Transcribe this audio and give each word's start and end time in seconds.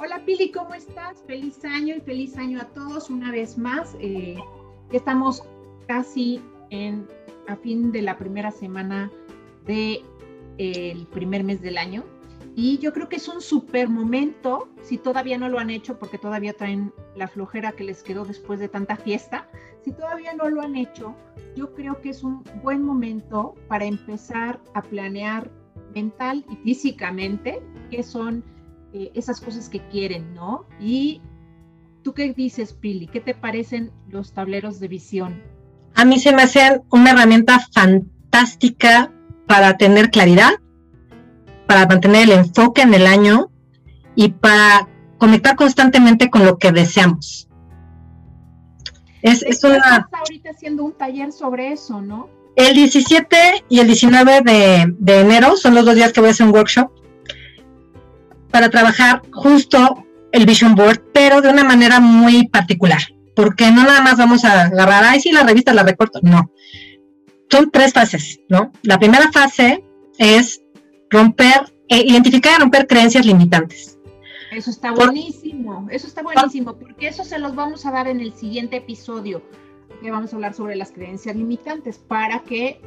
Hola 0.00 0.22
Pili, 0.24 0.52
¿cómo 0.52 0.74
estás? 0.74 1.24
Feliz 1.26 1.64
año 1.64 1.96
y 1.96 2.00
feliz 2.00 2.38
año 2.38 2.60
a 2.60 2.66
todos 2.66 3.10
una 3.10 3.32
vez 3.32 3.58
más. 3.58 3.96
Eh, 3.98 4.36
estamos 4.92 5.42
casi 5.88 6.40
en, 6.70 7.08
a 7.48 7.56
fin 7.56 7.90
de 7.90 8.02
la 8.02 8.16
primera 8.16 8.52
semana 8.52 9.10
del 9.66 10.04
de, 10.56 11.06
primer 11.12 11.42
mes 11.42 11.60
del 11.60 11.76
año. 11.76 12.04
Y 12.54 12.78
yo 12.78 12.92
creo 12.92 13.08
que 13.08 13.16
es 13.16 13.26
un 13.26 13.40
súper 13.40 13.88
momento, 13.88 14.68
si 14.82 14.98
todavía 14.98 15.36
no 15.36 15.48
lo 15.48 15.58
han 15.58 15.68
hecho, 15.68 15.98
porque 15.98 16.16
todavía 16.16 16.52
traen 16.52 16.92
la 17.16 17.26
flojera 17.26 17.72
que 17.72 17.82
les 17.82 18.04
quedó 18.04 18.24
después 18.24 18.60
de 18.60 18.68
tanta 18.68 18.94
fiesta, 18.94 19.48
si 19.82 19.90
todavía 19.90 20.32
no 20.34 20.48
lo 20.48 20.60
han 20.60 20.76
hecho, 20.76 21.16
yo 21.56 21.74
creo 21.74 22.00
que 22.00 22.10
es 22.10 22.22
un 22.22 22.44
buen 22.62 22.84
momento 22.84 23.56
para 23.66 23.84
empezar 23.84 24.60
a 24.74 24.82
planear 24.82 25.50
mental 25.92 26.44
y 26.48 26.56
físicamente 26.56 27.60
qué 27.90 28.04
son 28.04 28.44
eh, 28.92 29.10
esas 29.14 29.40
cosas 29.40 29.68
que 29.68 29.80
quieren, 29.88 30.34
¿no? 30.34 30.66
Y 30.80 31.20
tú 32.02 32.14
qué 32.14 32.32
dices, 32.32 32.72
Pili, 32.72 33.06
¿qué 33.06 33.20
te 33.20 33.34
parecen 33.34 33.92
los 34.08 34.32
tableros 34.32 34.80
de 34.80 34.88
visión? 34.88 35.42
A 35.94 36.04
mí 36.04 36.18
se 36.18 36.32
me 36.32 36.42
hacen 36.42 36.82
una 36.90 37.10
herramienta 37.10 37.58
fantástica 37.72 39.12
para 39.46 39.76
tener 39.76 40.10
claridad, 40.10 40.52
para 41.66 41.86
mantener 41.86 42.24
el 42.24 42.32
enfoque 42.32 42.82
en 42.82 42.94
el 42.94 43.06
año 43.06 43.50
y 44.14 44.28
para 44.28 44.88
conectar 45.18 45.56
constantemente 45.56 46.30
con 46.30 46.46
lo 46.46 46.58
que 46.58 46.72
deseamos. 46.72 47.48
Es, 49.22 49.42
es 49.42 49.62
una... 49.64 49.76
Estás 49.76 50.20
ahorita 50.20 50.50
haciendo 50.50 50.84
un 50.84 50.92
taller 50.92 51.32
sobre 51.32 51.72
eso, 51.72 52.00
¿no? 52.00 52.30
El 52.56 52.74
17 52.74 53.36
y 53.68 53.80
el 53.80 53.86
19 53.86 54.40
de, 54.42 54.94
de, 54.98 55.20
enero 55.20 55.56
son 55.56 55.74
los 55.74 55.84
dos 55.84 55.94
días 55.94 56.12
que 56.12 56.20
voy 56.20 56.30
a 56.30 56.32
hacer 56.32 56.46
un 56.46 56.54
workshop 56.54 56.90
para 58.58 58.70
trabajar 58.70 59.22
justo 59.32 60.04
el 60.32 60.44
Vision 60.44 60.74
Board, 60.74 61.00
pero 61.14 61.40
de 61.40 61.48
una 61.48 61.62
manera 61.62 62.00
muy 62.00 62.48
particular, 62.48 62.98
porque 63.36 63.70
no 63.70 63.84
nada 63.84 64.00
más 64.00 64.18
vamos 64.18 64.44
a 64.44 64.64
agarrar, 64.64 65.04
ay, 65.04 65.20
sí, 65.20 65.30
la 65.30 65.44
revista 65.44 65.72
la 65.72 65.84
recorto, 65.84 66.18
no. 66.22 66.50
Son 67.48 67.70
tres 67.70 67.92
fases, 67.92 68.40
¿no? 68.48 68.72
La 68.82 68.98
primera 68.98 69.30
fase 69.30 69.84
es 70.18 70.60
romper, 71.08 71.72
eh, 71.88 72.02
identificar 72.04 72.54
y 72.56 72.60
romper 72.60 72.88
creencias 72.88 73.24
limitantes. 73.24 73.96
Eso 74.50 74.70
está 74.72 74.90
buenísimo, 74.90 75.86
eso 75.92 76.08
está 76.08 76.24
buenísimo, 76.24 76.74
porque 76.74 77.06
eso 77.06 77.22
se 77.22 77.38
los 77.38 77.54
vamos 77.54 77.86
a 77.86 77.92
dar 77.92 78.08
en 78.08 78.20
el 78.20 78.34
siguiente 78.34 78.78
episodio, 78.78 79.40
que 80.02 80.10
vamos 80.10 80.32
a 80.32 80.36
hablar 80.36 80.52
sobre 80.52 80.74
las 80.74 80.90
creencias 80.90 81.36
limitantes, 81.36 81.98
para 81.98 82.40
que 82.40 82.80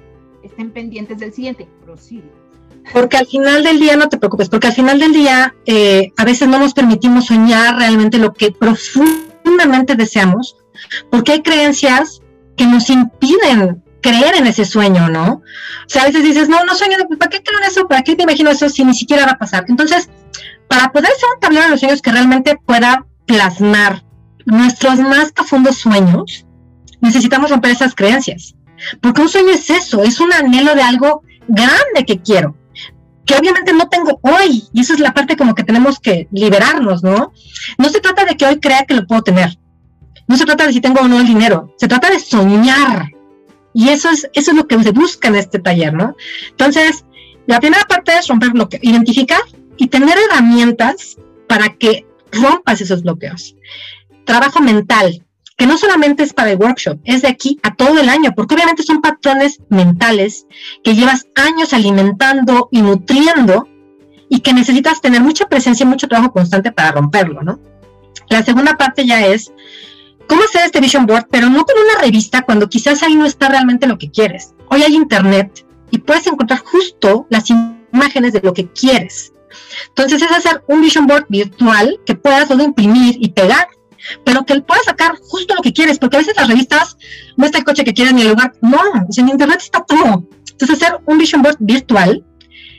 estén 0.43 0.71
pendientes 0.71 1.17
del 1.17 1.31
siguiente. 1.31 1.65
Prosigue. 1.85 2.40
Porque 2.93 3.17
al 3.17 3.27
final 3.27 3.63
del 3.63 3.79
día, 3.79 3.95
no 3.95 4.09
te 4.09 4.17
preocupes, 4.17 4.49
porque 4.49 4.67
al 4.67 4.73
final 4.73 4.99
del 4.99 5.13
día 5.13 5.55
eh, 5.65 6.11
a 6.17 6.25
veces 6.25 6.47
no 6.47 6.59
nos 6.59 6.73
permitimos 6.73 7.25
soñar 7.27 7.77
realmente 7.77 8.17
lo 8.17 8.33
que 8.33 8.51
profundamente 8.51 9.95
deseamos, 9.95 10.57
porque 11.09 11.33
hay 11.33 11.41
creencias 11.41 12.21
que 12.57 12.65
nos 12.65 12.89
impiden 12.89 13.83
creer 14.01 14.35
en 14.35 14.47
ese 14.47 14.65
sueño, 14.65 15.09
¿no? 15.09 15.33
O 15.33 15.87
sea, 15.87 16.03
a 16.03 16.05
veces 16.07 16.23
dices, 16.23 16.49
no, 16.49 16.63
no 16.63 16.75
sueño, 16.75 16.97
¿para 17.17 17.29
qué 17.29 17.41
creo 17.43 17.59
en 17.59 17.65
eso? 17.65 17.87
¿Para 17.87 18.01
qué 18.01 18.15
te 18.15 18.23
imagino 18.23 18.49
eso 18.49 18.67
si 18.67 18.83
ni 18.83 18.93
siquiera 18.93 19.25
va 19.25 19.33
a 19.33 19.37
pasar? 19.37 19.65
Entonces, 19.67 20.09
para 20.67 20.91
poder 20.91 21.11
ser 21.11 21.29
un 21.33 21.39
tablero 21.39 21.65
de 21.65 21.71
los 21.71 21.79
sueños 21.79 22.01
que 22.01 22.11
realmente 22.11 22.57
pueda 22.65 23.05
plasmar 23.25 24.03
nuestros 24.45 24.99
más 24.99 25.31
profundos 25.31 25.77
sueños, 25.77 26.45
necesitamos 26.99 27.51
romper 27.51 27.71
esas 27.71 27.93
creencias. 27.93 28.55
Porque 28.99 29.21
un 29.21 29.29
sueño 29.29 29.51
es 29.51 29.69
eso, 29.69 30.01
es 30.03 30.19
un 30.19 30.33
anhelo 30.33 30.73
de 30.73 30.81
algo 30.81 31.23
grande 31.47 32.05
que 32.05 32.19
quiero 32.19 32.55
que 33.31 33.37
obviamente 33.37 33.71
no 33.71 33.87
tengo 33.87 34.19
hoy, 34.23 34.67
y 34.73 34.81
esa 34.81 34.93
es 34.93 34.99
la 34.99 35.13
parte 35.13 35.37
como 35.37 35.55
que 35.55 35.63
tenemos 35.63 35.99
que 35.99 36.27
liberarnos, 36.31 37.01
¿no? 37.01 37.31
No 37.77 37.89
se 37.89 38.01
trata 38.01 38.25
de 38.25 38.35
que 38.35 38.45
hoy 38.45 38.59
crea 38.59 38.85
que 38.85 38.93
lo 38.93 39.07
puedo 39.07 39.21
tener, 39.21 39.57
no 40.27 40.35
se 40.35 40.45
trata 40.45 40.67
de 40.67 40.73
si 40.73 40.81
tengo 40.81 40.99
o 40.99 41.07
no 41.07 41.17
el 41.17 41.27
dinero, 41.27 41.73
se 41.77 41.87
trata 41.87 42.09
de 42.09 42.19
soñar, 42.19 43.09
y 43.73 43.87
eso 43.87 44.09
es, 44.09 44.29
eso 44.33 44.51
es 44.51 44.57
lo 44.57 44.67
que 44.67 44.83
se 44.83 44.91
busca 44.91 45.29
en 45.29 45.35
este 45.35 45.59
taller, 45.59 45.93
¿no? 45.93 46.17
Entonces, 46.49 47.05
la 47.47 47.61
primera 47.61 47.85
parte 47.85 48.11
es 48.17 48.27
romper 48.27 48.49
bloqueos, 48.49 48.83
identificar 48.83 49.41
y 49.77 49.87
tener 49.87 50.17
herramientas 50.29 51.15
para 51.47 51.69
que 51.69 52.05
rompas 52.33 52.81
esos 52.81 53.01
bloqueos. 53.01 53.55
Trabajo 54.25 54.59
mental, 54.59 55.25
que 55.61 55.67
no 55.67 55.77
solamente 55.77 56.23
es 56.23 56.33
para 56.33 56.49
el 56.49 56.57
workshop, 56.57 56.97
es 57.03 57.21
de 57.21 57.27
aquí 57.27 57.59
a 57.61 57.75
todo 57.75 57.99
el 57.99 58.09
año, 58.09 58.33
porque 58.35 58.55
obviamente 58.55 58.81
son 58.81 58.99
patrones 58.99 59.59
mentales 59.69 60.47
que 60.83 60.95
llevas 60.95 61.27
años 61.35 61.71
alimentando 61.71 62.67
y 62.71 62.81
nutriendo 62.81 63.67
y 64.27 64.39
que 64.39 64.53
necesitas 64.53 65.01
tener 65.01 65.21
mucha 65.21 65.45
presencia 65.45 65.83
y 65.83 65.87
mucho 65.87 66.07
trabajo 66.07 66.33
constante 66.33 66.71
para 66.71 66.93
romperlo, 66.93 67.43
¿no? 67.43 67.59
La 68.27 68.41
segunda 68.41 68.75
parte 68.75 69.05
ya 69.05 69.23
es 69.27 69.53
cómo 70.25 70.41
hacer 70.41 70.65
este 70.65 70.79
vision 70.79 71.05
board, 71.05 71.27
pero 71.29 71.47
no 71.47 71.63
con 71.63 71.75
una 71.77 72.01
revista 72.01 72.41
cuando 72.41 72.67
quizás 72.67 73.03
ahí 73.03 73.13
no 73.13 73.27
está 73.27 73.47
realmente 73.47 73.85
lo 73.85 73.99
que 73.99 74.09
quieres. 74.09 74.55
Hoy 74.67 74.81
hay 74.81 74.95
internet 74.95 75.63
y 75.91 75.99
puedes 75.99 76.25
encontrar 76.25 76.61
justo 76.61 77.27
las 77.29 77.51
imágenes 77.51 78.33
de 78.33 78.41
lo 78.41 78.55
que 78.55 78.67
quieres. 78.69 79.31
Entonces 79.89 80.23
es 80.23 80.31
hacer 80.31 80.63
un 80.67 80.81
vision 80.81 81.05
board 81.05 81.27
virtual 81.29 81.99
que 82.03 82.15
puedas 82.15 82.47
todo 82.47 82.63
imprimir 82.63 83.17
y 83.19 83.29
pegar 83.29 83.67
pero 84.25 84.45
que 84.45 84.59
puedas 84.61 84.85
sacar 84.85 85.15
justo 85.29 85.55
lo 85.55 85.61
que 85.61 85.73
quieres, 85.73 85.99
porque 85.99 86.17
a 86.17 86.19
veces 86.19 86.35
las 86.35 86.47
revistas 86.47 86.97
no 87.37 87.45
está 87.45 87.59
el 87.59 87.63
coche 87.63 87.83
que 87.83 87.93
quieres 87.93 88.13
ni 88.13 88.21
el 88.21 88.29
lugar, 88.29 88.53
no, 88.61 88.79
en 89.15 89.29
internet 89.29 89.59
está 89.61 89.83
todo. 89.83 90.27
Entonces 90.51 90.81
hacer 90.81 90.99
un 91.05 91.17
vision 91.17 91.41
board 91.41 91.57
virtual 91.59 92.23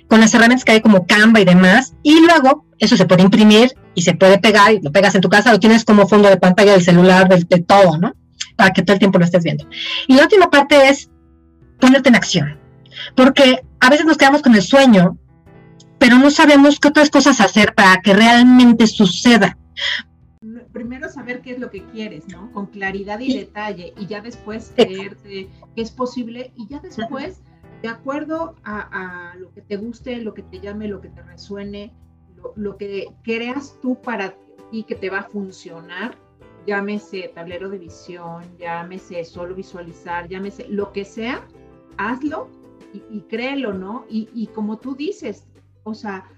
con 0.09 0.21
las 0.21 0.35
herramientas 0.35 0.65
que 0.65 0.73
hay 0.73 0.81
como 0.81 1.07
Canva 1.07 1.41
y 1.41 1.45
demás, 1.45 1.95
y 2.03 2.21
luego 2.21 2.67
eso 2.79 2.97
se 2.97 3.07
puede 3.07 3.23
imprimir 3.23 3.73
y 3.95 4.03
se 4.03 4.15
puede 4.15 4.39
pegar, 4.39 4.73
y 4.73 4.81
lo 4.81 4.93
pegas 4.93 5.15
en 5.15 5.21
tu 5.21 5.29
casa, 5.29 5.53
lo 5.53 5.61
tienes 5.61 5.85
como 5.85 6.07
fondo 6.07 6.29
de 6.29 6.37
pantalla 6.37 6.73
del 6.73 6.83
celular, 6.83 7.29
de 7.29 7.61
todo, 7.61 7.99
¿no? 7.99 8.15
Para 8.57 8.73
que 8.73 8.83
todo 8.83 8.95
el 8.95 8.99
tiempo 8.99 9.19
lo 9.19 9.25
estés 9.25 9.45
viendo. 9.45 9.67
Y 10.07 10.15
la 10.15 10.25
última 10.25 10.51
parte 10.51 10.89
es 10.89 11.09
ponerte 11.81 12.11
en 12.11 12.17
acción, 12.17 12.59
porque 13.17 13.63
a 13.81 13.89
veces 13.89 14.05
nos 14.05 14.19
quedamos 14.19 14.43
con 14.43 14.55
el 14.55 14.63
sueño, 14.63 15.17
pero 15.99 16.19
no 16.19 16.31
sabemos 16.31 16.79
qué 16.79 16.89
otras 16.89 17.11
cosas 17.11 17.41
hacer 17.41 17.75
para 17.75 18.01
que 18.03 18.13
realmente 18.13 18.87
suceda 18.87 19.57
primero 20.73 21.09
saber 21.09 21.43
qué 21.43 21.53
es 21.53 21.59
lo 21.59 21.71
que 21.71 21.85
quieres, 21.87 22.29
¿no? 22.29 22.51
Con 22.53 22.67
claridad 22.67 23.21
y 23.21 23.37
detalle, 23.37 23.93
y 23.99 24.07
ya 24.07 24.21
después 24.21 24.73
creerte 24.75 25.49
que 25.75 25.83
es 25.83 25.91
posible, 25.91 26.53
y 26.57 26.67
ya 26.69 26.81
después, 26.81 27.43
de 27.83 27.89
acuerdo 27.89 28.57
a, 28.65 29.35
lo 29.39 29.53
que 29.53 29.63
te 29.63 29.77
guste, 29.77 30.17
lo 30.17 30.35
que 30.35 30.43
te 30.43 30.61
llame, 30.61 30.89
lo 30.89 31.01
que 31.01 31.09
te 31.09 31.23
resuene, 31.23 31.93
lo, 32.57 32.77
que 32.77 33.07
creas 33.23 33.79
tú 33.81 34.01
para 34.01 34.35
ti 34.71 34.85
que 34.85 34.95
te 34.95 35.11
va 35.11 35.21
a 35.21 35.25
funcionar, 35.25 36.17
llámese 36.67 37.31
tablero 37.35 37.69
de 37.69 37.79
visión, 37.79 38.45
llámese 38.59 39.25
solo 39.25 39.55
visualizar, 39.55 40.29
llámese 40.29 40.67
lo 40.69 40.93
que 40.93 41.05
sea, 41.05 41.47
hazlo 41.99 42.49
y, 43.11 43.21
créelo, 43.23 43.73
¿no? 43.73 44.05
Y, 44.09 44.29
y, 44.35 44.49
como 44.49 44.79
tú 44.79 44.95
dices, 44.95 45.47
o 45.83 45.95
sea, 45.95 46.29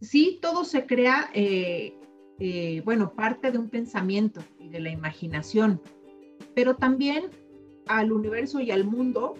sí, 0.00 0.38
todo 0.42 0.64
se 0.64 0.86
crea 0.86 1.30
eh, 1.32 1.94
eh, 2.38 2.82
bueno, 2.84 3.12
parte 3.12 3.50
de 3.52 3.58
un 3.58 3.68
pensamiento 3.68 4.40
y 4.58 4.68
de 4.68 4.80
la 4.80 4.90
imaginación, 4.90 5.80
pero 6.54 6.76
también 6.76 7.30
al 7.86 8.12
universo 8.12 8.60
y 8.60 8.70
al 8.70 8.84
mundo 8.84 9.34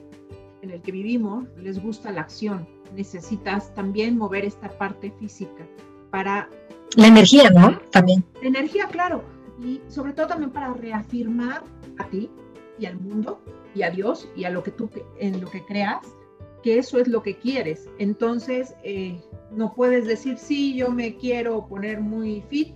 en 0.62 0.70
el 0.70 0.80
que 0.80 0.92
vivimos 0.92 1.46
les 1.58 1.82
gusta 1.82 2.12
la 2.12 2.22
acción. 2.22 2.68
Necesitas 2.94 3.74
también 3.74 4.16
mover 4.16 4.44
esta 4.44 4.68
parte 4.78 5.10
física 5.18 5.66
para... 6.10 6.48
La 6.96 7.06
energía, 7.06 7.50
¿no? 7.50 7.78
También. 7.90 8.24
La 8.42 8.48
energía, 8.48 8.86
claro. 8.88 9.24
Y 9.64 9.80
sobre 9.88 10.12
todo 10.12 10.26
también 10.26 10.50
para 10.50 10.72
reafirmar 10.74 11.62
a 11.98 12.06
ti 12.08 12.30
y 12.78 12.86
al 12.86 12.98
mundo 13.00 13.40
y 13.74 13.82
a 13.82 13.90
Dios 13.90 14.28
y 14.36 14.44
a 14.44 14.50
lo 14.50 14.62
que 14.62 14.70
tú 14.70 14.90
en 15.18 15.40
lo 15.40 15.50
que 15.50 15.64
creas 15.64 16.00
que 16.62 16.78
eso 16.78 16.98
es 16.98 17.08
lo 17.08 17.22
que 17.22 17.36
quieres. 17.36 17.88
Entonces, 17.98 18.74
eh, 18.82 19.20
no 19.50 19.74
puedes 19.74 20.06
decir, 20.06 20.38
sí, 20.38 20.74
yo 20.74 20.90
me 20.90 21.16
quiero 21.16 21.66
poner 21.66 22.00
muy 22.00 22.42
fit, 22.48 22.74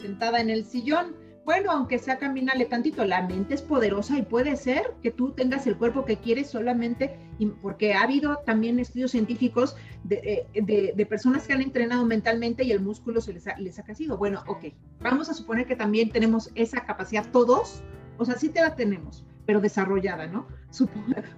sentada 0.00 0.40
en 0.40 0.50
el 0.50 0.64
sillón. 0.64 1.16
Bueno, 1.44 1.70
aunque 1.70 1.98
sea 1.98 2.18
caminale 2.18 2.66
tantito, 2.66 3.06
la 3.06 3.26
mente 3.26 3.54
es 3.54 3.62
poderosa 3.62 4.18
y 4.18 4.22
puede 4.22 4.56
ser 4.56 4.94
que 5.02 5.10
tú 5.10 5.32
tengas 5.32 5.66
el 5.66 5.78
cuerpo 5.78 6.04
que 6.04 6.18
quieres 6.18 6.50
solamente, 6.50 7.18
porque 7.62 7.94
ha 7.94 8.02
habido 8.02 8.40
también 8.44 8.78
estudios 8.78 9.12
científicos 9.12 9.74
de, 10.04 10.46
eh, 10.52 11.06
personas 11.06 11.46
que 11.46 11.54
han 11.54 11.62
entrenado 11.62 12.04
mentalmente 12.04 12.64
y 12.64 12.72
el 12.72 12.80
músculo 12.80 13.22
se 13.22 13.32
les 13.32 13.46
ha, 13.46 13.56
les 13.56 13.80
crecido. 13.82 14.18
Bueno, 14.18 14.42
ok, 14.46 14.74
vamos 15.00 15.30
a 15.30 15.34
suponer 15.34 15.66
que 15.66 15.74
también 15.74 16.10
tenemos 16.10 16.50
esa 16.54 16.84
capacidad 16.84 17.30
todos, 17.30 17.82
o 18.18 18.26
sea, 18.26 18.34
sí 18.34 18.50
te 18.50 18.60
la 18.60 18.76
tenemos, 18.76 19.24
pero 19.48 19.62
desarrollada, 19.62 20.26
¿no? 20.26 20.46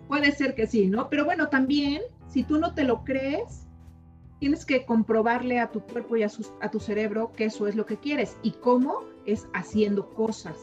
puede 0.09 0.33
ser 0.33 0.57
que 0.57 0.67
sí, 0.67 0.89
¿no? 0.89 1.09
Pero 1.09 1.25
bueno, 1.25 1.47
también, 1.47 2.03
si 2.29 2.43
tú 2.43 2.59
no 2.59 2.75
te 2.75 2.83
lo 2.83 3.05
crees, 3.05 3.69
tienes 4.41 4.65
que 4.65 4.85
comprobarle 4.85 5.61
a 5.61 5.71
tu 5.71 5.79
cuerpo 5.79 6.17
y 6.17 6.25
a, 6.25 6.29
tu 6.73 6.81
cerebro 6.81 7.31
que 7.37 7.45
eso 7.45 7.69
es 7.69 7.77
lo 7.77 7.87
que 7.87 7.99
quieres. 7.99 8.37
¿Y 8.43 8.51
cómo? 8.51 9.05
Es 9.27 9.47
haciendo 9.55 10.13
cosas. 10.13 10.57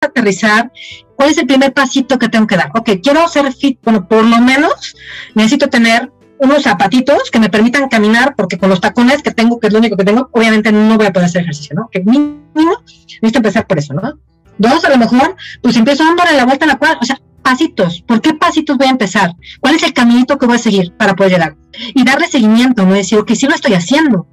Aterrizar, 0.00 0.72
¿cuál 1.16 1.28
es 1.28 1.36
el 1.36 1.46
primer 1.46 1.74
pasito 1.74 2.18
que 2.18 2.30
tengo 2.30 2.46
que 2.46 2.56
dar? 2.56 2.70
Ok, 2.74 2.88
quiero 3.02 3.28
ser 3.28 3.52
fit, 3.52 3.78
bueno, 3.84 4.08
por 4.08 4.24
lo 4.24 4.38
menos 4.38 4.96
necesito 5.34 5.68
tener 5.68 6.10
unos 6.38 6.62
zapatitos 6.62 7.30
que 7.30 7.40
me 7.40 7.50
permitan 7.50 7.90
caminar, 7.90 8.34
porque 8.34 8.56
con 8.56 8.70
los 8.70 8.80
tacones 8.80 9.22
que 9.22 9.32
tengo, 9.32 9.60
que 9.60 9.66
es 9.66 9.72
lo 9.74 9.80
único 9.80 9.98
que 9.98 10.04
tengo, 10.04 10.30
obviamente 10.32 10.72
no 10.72 10.96
voy 10.96 11.08
a 11.08 11.12
poder 11.12 11.26
hacer 11.26 11.42
ejercicio, 11.42 11.76
¿no? 11.76 11.90
Que 11.92 12.00
mínimo 12.00 12.78
necesito 13.20 13.40
empezar 13.40 13.66
por 13.66 13.78
eso, 13.78 13.92
¿no? 13.92 14.18
Dos, 14.58 14.84
a 14.84 14.90
lo 14.90 14.98
mejor, 14.98 15.36
pues 15.62 15.76
empiezo 15.76 16.04
a 16.04 16.14
dar 16.14 16.32
la 16.34 16.44
vuelta 16.44 16.64
a 16.64 16.68
la 16.68 16.76
cuadra, 16.76 16.98
o 17.00 17.04
sea, 17.04 17.20
pasitos. 17.42 18.02
¿Por 18.06 18.20
qué 18.20 18.34
pasitos 18.34 18.76
voy 18.76 18.86
a 18.86 18.90
empezar? 18.90 19.32
¿Cuál 19.60 19.76
es 19.76 19.82
el 19.82 19.92
caminito 19.92 20.38
que 20.38 20.46
voy 20.46 20.56
a 20.56 20.58
seguir 20.58 20.92
para 20.96 21.14
poder 21.14 21.32
llegar? 21.32 21.56
Y 21.94 22.04
darle 22.04 22.26
seguimiento, 22.26 22.84
no 22.84 22.94
decir, 22.94 23.18
ok, 23.18 23.32
sí 23.34 23.46
lo 23.46 23.54
estoy 23.54 23.74
haciendo. 23.74 24.26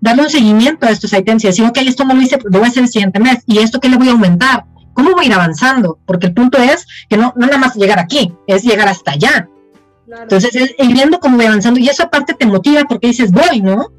Darle 0.00 0.22
un 0.22 0.30
seguimiento 0.30 0.86
a 0.86 0.90
estos 0.90 1.12
ítems 1.12 1.44
y 1.44 1.48
decir, 1.48 1.64
ok, 1.64 1.78
esto 1.78 2.04
no 2.04 2.14
lo 2.14 2.22
hice, 2.22 2.38
lo 2.42 2.58
voy 2.58 2.68
a 2.68 2.70
hacer 2.70 2.84
el 2.84 2.88
siguiente 2.88 3.20
mes. 3.20 3.42
¿Y 3.46 3.58
esto 3.58 3.80
qué 3.80 3.88
le 3.88 3.96
voy 3.96 4.08
a 4.08 4.12
aumentar? 4.12 4.64
¿Cómo 4.94 5.12
voy 5.12 5.24
a 5.24 5.28
ir 5.28 5.34
avanzando? 5.34 5.98
Porque 6.06 6.26
el 6.26 6.34
punto 6.34 6.58
es 6.58 6.86
que 7.08 7.16
no, 7.16 7.32
no 7.36 7.46
nada 7.46 7.58
más 7.58 7.74
llegar 7.74 7.98
aquí, 7.98 8.32
es 8.46 8.62
llegar 8.62 8.88
hasta 8.88 9.12
allá. 9.12 9.48
Entonces, 10.06 10.54
es 10.54 10.74
ir 10.78 10.92
viendo 10.92 11.20
cómo 11.20 11.36
voy 11.36 11.46
avanzando 11.46 11.80
y 11.80 11.88
eso 11.88 12.02
aparte 12.02 12.34
te 12.34 12.46
motiva 12.46 12.84
porque 12.84 13.06
dices, 13.08 13.32
voy, 13.32 13.62
¿no? 13.62 13.92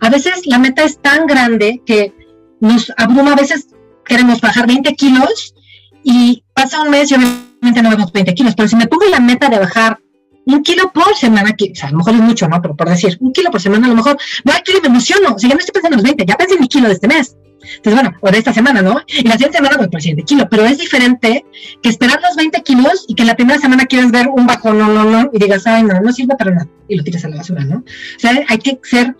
A 0.00 0.08
veces 0.08 0.46
la 0.46 0.58
meta 0.58 0.82
es 0.84 0.98
tan 0.98 1.26
grande 1.26 1.82
que 1.84 2.14
nos 2.60 2.92
abruma, 2.96 3.32
a 3.32 3.36
veces 3.36 3.68
queremos 4.08 4.40
bajar 4.40 4.66
20 4.66 4.94
kilos 4.94 5.54
y 6.02 6.42
pasa 6.54 6.82
un 6.82 6.90
mes 6.90 7.10
y 7.10 7.14
obviamente 7.14 7.82
no 7.82 7.90
vemos 7.90 8.12
20 8.12 8.34
kilos, 8.34 8.54
pero 8.56 8.68
si 8.68 8.76
me 8.76 8.86
pongo 8.86 9.04
la 9.06 9.20
meta 9.20 9.48
de 9.48 9.58
bajar 9.58 10.00
un 10.46 10.62
kilo 10.62 10.90
por 10.92 11.14
semana, 11.14 11.52
que, 11.52 11.72
o 11.72 11.74
sea, 11.74 11.88
a 11.88 11.92
lo 11.92 11.98
mejor 11.98 12.14
es 12.14 12.20
mucho, 12.20 12.48
¿no? 12.48 12.60
Pero 12.62 12.74
por 12.74 12.88
decir, 12.88 13.18
un 13.20 13.32
kilo 13.32 13.50
por 13.50 13.60
semana, 13.60 13.86
a 13.86 13.90
lo 13.90 13.96
mejor, 13.96 14.16
voy 14.44 14.54
a 14.54 14.80
me 14.80 14.88
emociono, 14.88 15.34
o 15.34 15.38
sea, 15.38 15.50
ya 15.50 15.54
no 15.54 15.60
estoy 15.60 15.74
pensando 15.74 15.96
en 15.96 16.02
los 16.02 16.04
20, 16.04 16.24
ya 16.24 16.36
pensé 16.36 16.54
en 16.54 16.60
mi 16.60 16.68
kilo 16.68 16.88
de 16.88 16.94
este 16.94 17.06
mes. 17.06 17.36
Entonces, 17.60 17.94
bueno, 17.94 18.16
o 18.20 18.30
de 18.30 18.38
esta 18.38 18.54
semana, 18.54 18.80
¿no? 18.80 19.02
Y 19.08 19.24
la 19.24 19.32
siguiente 19.32 19.58
semana 19.58 19.76
voy 19.76 19.88
por 19.88 19.96
el 19.96 20.02
siguiente 20.02 20.24
kilo, 20.24 20.48
pero 20.48 20.64
es 20.64 20.78
diferente 20.78 21.44
que 21.82 21.88
esperar 21.90 22.20
los 22.22 22.34
20 22.36 22.62
kilos 22.62 23.04
y 23.08 23.14
que 23.14 23.24
la 23.24 23.36
primera 23.36 23.58
semana 23.58 23.84
quieras 23.84 24.10
ver 24.10 24.28
un 24.28 24.46
bajo, 24.46 24.72
no, 24.72 24.88
no, 24.88 25.04
no, 25.04 25.28
y 25.32 25.38
digas, 25.38 25.66
ay, 25.66 25.82
no, 25.82 26.00
no 26.00 26.12
sirve 26.12 26.34
para 26.36 26.52
nada, 26.52 26.68
y 26.88 26.96
lo 26.96 27.04
tiras 27.04 27.24
a 27.26 27.28
la 27.28 27.36
basura, 27.36 27.64
¿no? 27.64 27.78
O 27.78 28.18
sea, 28.18 28.32
hay 28.48 28.58
que 28.58 28.78
ser 28.82 29.14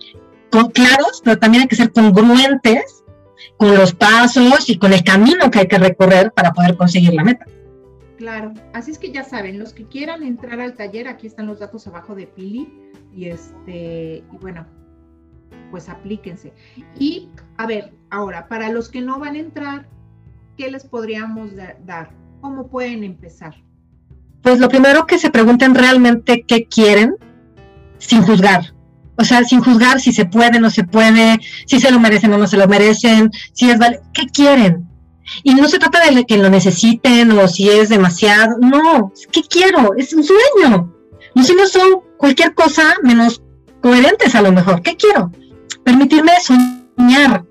claros, 0.73 1.21
pero 1.23 1.37
también 1.37 1.63
hay 1.63 1.67
que 1.67 1.75
ser 1.75 1.91
congruentes 1.91 2.98
con 3.57 3.75
los 3.75 3.93
pasos 3.93 4.69
y 4.69 4.77
con 4.77 4.93
el 4.93 5.03
camino 5.03 5.51
que 5.51 5.59
hay 5.59 5.67
que 5.67 5.77
recorrer 5.77 6.31
para 6.31 6.51
poder 6.53 6.77
conseguir 6.77 7.13
la 7.13 7.23
meta. 7.23 7.45
Claro, 8.17 8.53
así 8.73 8.91
es 8.91 8.99
que 8.99 9.11
ya 9.11 9.23
saben, 9.23 9.59
los 9.59 9.73
que 9.73 9.85
quieran 9.85 10.23
entrar 10.23 10.59
al 10.59 10.73
taller, 10.73 11.07
aquí 11.07 11.27
están 11.27 11.47
los 11.47 11.59
datos 11.59 11.87
abajo 11.87 12.15
de 12.15 12.27
Pili 12.27 12.69
y 13.15 13.27
este 13.29 14.23
y 14.29 14.37
bueno, 14.41 14.65
pues 15.71 15.87
aplíquense. 15.87 16.53
Y 16.97 17.29
a 17.57 17.65
ver, 17.65 17.93
ahora, 18.09 18.47
para 18.47 18.69
los 18.69 18.89
que 18.89 19.01
no 19.01 19.19
van 19.19 19.35
a 19.35 19.39
entrar, 19.39 19.87
¿qué 20.57 20.69
les 20.69 20.85
podríamos 20.85 21.51
dar? 21.85 22.11
¿Cómo 22.41 22.67
pueden 22.67 23.03
empezar? 23.03 23.55
Pues 24.41 24.59
lo 24.59 24.69
primero 24.69 25.05
que 25.05 25.17
se 25.17 25.29
pregunten 25.29 25.75
realmente 25.75 26.43
qué 26.47 26.65
quieren 26.65 27.15
sin 27.97 28.21
juzgar. 28.21 28.73
O 29.19 29.25
sea, 29.25 29.43
sin 29.43 29.61
juzgar 29.61 29.99
si 29.99 30.13
se 30.13 30.25
puede, 30.25 30.59
no 30.61 30.69
se 30.69 30.85
puede, 30.85 31.39
si 31.67 31.79
se 31.79 31.91
lo 31.91 31.99
merecen 31.99 32.31
o 32.33 32.37
no 32.37 32.47
se 32.47 32.55
lo 32.55 32.67
merecen, 32.67 33.29
si 33.51 33.69
es 33.69 33.77
vale, 33.77 33.99
¿qué 34.13 34.27
quieren? 34.27 34.87
Y 35.43 35.53
no 35.53 35.67
se 35.67 35.77
trata 35.77 36.09
de 36.09 36.25
que 36.25 36.37
lo 36.37 36.49
necesiten 36.49 37.31
o 37.31 37.47
si 37.49 37.69
es 37.69 37.89
demasiado, 37.89 38.57
no, 38.59 39.11
¿qué 39.31 39.41
quiero? 39.43 39.93
Es 39.97 40.13
un 40.13 40.23
sueño. 40.23 40.93
Los 41.35 41.47
sueños 41.47 41.71
son 41.71 42.01
cualquier 42.17 42.53
cosa 42.53 42.95
menos 43.03 43.41
coherentes 43.81 44.33
a 44.35 44.41
lo 44.41 44.53
mejor. 44.53 44.81
¿Qué 44.81 44.95
quiero? 44.95 45.31
Permitirme 45.83 46.31
soñar. 46.41 47.43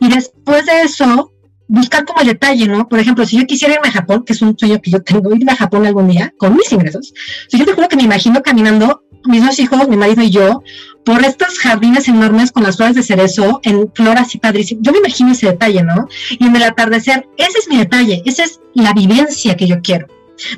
Y 0.00 0.08
después 0.08 0.66
de 0.66 0.82
eso, 0.82 1.32
buscar 1.68 2.04
como 2.04 2.20
el 2.20 2.28
detalle, 2.28 2.68
¿no? 2.68 2.86
Por 2.86 2.98
ejemplo, 2.98 3.24
si 3.24 3.38
yo 3.38 3.46
quisiera 3.46 3.74
irme 3.74 3.88
a 3.88 3.92
Japón, 3.92 4.24
que 4.24 4.34
es 4.34 4.42
un 4.42 4.58
sueño 4.58 4.80
que 4.82 4.90
yo 4.90 5.02
tengo, 5.02 5.34
irme 5.34 5.52
a 5.52 5.56
Japón 5.56 5.86
algún 5.86 6.08
día 6.08 6.32
con 6.38 6.54
mis 6.54 6.70
ingresos, 6.70 7.14
si 7.48 7.58
yo 7.58 7.64
te 7.64 7.72
juro 7.72 7.88
que 7.88 7.96
me 7.96 8.02
imagino 8.02 8.42
caminando 8.42 9.04
mis 9.24 9.44
dos 9.44 9.58
hijos, 9.58 9.88
mi 9.88 9.96
marido 9.96 10.22
y 10.22 10.30
yo, 10.30 10.62
por 11.04 11.24
estos 11.24 11.58
jardines 11.58 12.08
enormes 12.08 12.52
con 12.52 12.62
las 12.62 12.76
flores 12.76 12.94
de 12.94 13.02
cerezo 13.02 13.60
en 13.62 13.90
flor 13.94 14.18
así 14.18 14.38
padrísimo. 14.38 14.80
Yo 14.82 14.92
me 14.92 14.98
imagino 14.98 15.32
ese 15.32 15.46
detalle, 15.46 15.82
¿no? 15.82 16.06
Y 16.30 16.46
en 16.46 16.54
el 16.54 16.62
atardecer, 16.62 17.28
ese 17.36 17.58
es 17.58 17.68
mi 17.68 17.78
detalle, 17.78 18.22
esa 18.26 18.44
es 18.44 18.60
la 18.74 18.92
vivencia 18.92 19.56
que 19.56 19.66
yo 19.66 19.80
quiero. 19.80 20.06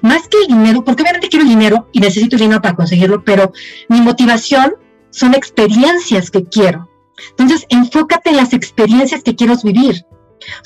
Más 0.02 0.28
que 0.28 0.38
el 0.42 0.48
dinero, 0.48 0.84
porque 0.84 1.02
obviamente 1.02 1.28
quiero 1.28 1.46
dinero 1.46 1.88
y 1.92 2.00
necesito 2.00 2.36
dinero 2.36 2.60
para 2.60 2.76
conseguirlo, 2.76 3.24
pero 3.24 3.52
mi 3.88 4.00
motivación 4.00 4.74
son 5.10 5.34
experiencias 5.34 6.30
que 6.30 6.44
quiero. 6.44 6.88
Entonces, 7.30 7.66
enfócate 7.68 8.30
en 8.30 8.36
las 8.36 8.52
experiencias 8.52 9.22
que 9.22 9.34
quieres 9.34 9.62
vivir. 9.62 10.04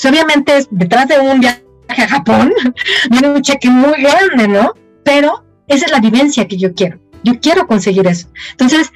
O 0.04 0.08
obviamente, 0.08 0.66
detrás 0.70 1.08
de 1.08 1.18
un 1.18 1.40
viaje 1.40 1.62
a 1.88 2.08
Japón, 2.08 2.52
viene 3.10 3.28
un 3.28 3.42
cheque 3.42 3.70
muy 3.70 4.02
grande, 4.02 4.48
¿no? 4.48 4.72
Pero 5.04 5.44
esa 5.66 5.86
es 5.86 5.92
la 5.92 6.00
vivencia 6.00 6.46
que 6.46 6.56
yo 6.56 6.72
quiero. 6.74 6.98
Yo 7.24 7.40
quiero 7.40 7.66
conseguir 7.66 8.06
eso. 8.06 8.28
Entonces, 8.52 8.92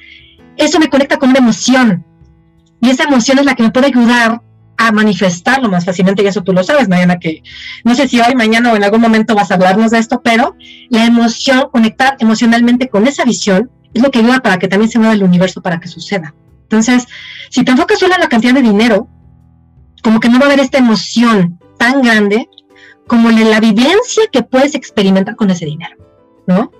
eso 0.57 0.79
me 0.79 0.89
conecta 0.89 1.17
con 1.17 1.29
una 1.29 1.39
emoción. 1.39 2.05
Y 2.81 2.89
esa 2.89 3.03
emoción 3.03 3.39
es 3.39 3.45
la 3.45 3.55
que 3.55 3.63
me 3.63 3.71
puede 3.71 3.87
ayudar 3.87 4.41
a 4.77 4.93
manifestarlo 4.93 5.67
más 5.67 5.83
fácilmente, 5.83 6.23
y 6.23 6.27
eso 6.27 6.41
tú 6.41 6.53
lo 6.53 6.63
sabes, 6.63 6.87
Mariana, 6.87 7.19
que 7.19 7.43
no 7.83 7.95
sé 7.95 8.07
si 8.07 8.21
hoy, 8.21 8.33
mañana 8.33 8.71
o 8.71 8.77
en 8.77 8.83
algún 8.85 9.01
momento 9.01 9.35
vas 9.35 9.51
a 9.51 9.55
hablarnos 9.55 9.91
de 9.91 9.99
esto, 9.99 10.21
pero 10.23 10.55
la 10.89 11.05
emoción, 11.05 11.67
conectar 11.69 12.15
emocionalmente 12.19 12.87
con 12.87 13.05
esa 13.05 13.25
visión, 13.25 13.69
es 13.93 14.01
lo 14.01 14.09
que 14.09 14.19
ayuda 14.19 14.39
para 14.39 14.57
que 14.57 14.69
también 14.69 14.89
se 14.89 14.97
mueva 14.97 15.13
el 15.13 15.23
universo 15.23 15.61
para 15.61 15.81
que 15.81 15.89
suceda. 15.89 16.33
Entonces, 16.63 17.07
si 17.49 17.65
te 17.65 17.71
enfocas 17.71 17.99
solo 17.99 18.13
en 18.13 18.21
la 18.21 18.29
cantidad 18.29 18.53
de 18.53 18.61
dinero, 18.61 19.09
como 20.01 20.21
que 20.21 20.29
no 20.29 20.39
va 20.39 20.45
a 20.45 20.47
haber 20.47 20.61
esta 20.61 20.77
emoción 20.77 21.59
tan 21.77 22.01
grande 22.01 22.47
como 23.05 23.31
la 23.31 23.59
vivencia 23.59 24.23
que 24.31 24.43
puedes 24.43 24.75
experimentar 24.75 25.35
con 25.35 25.49
ese 25.49 25.65
dinero, 25.65 25.97
¿no? 26.47 26.71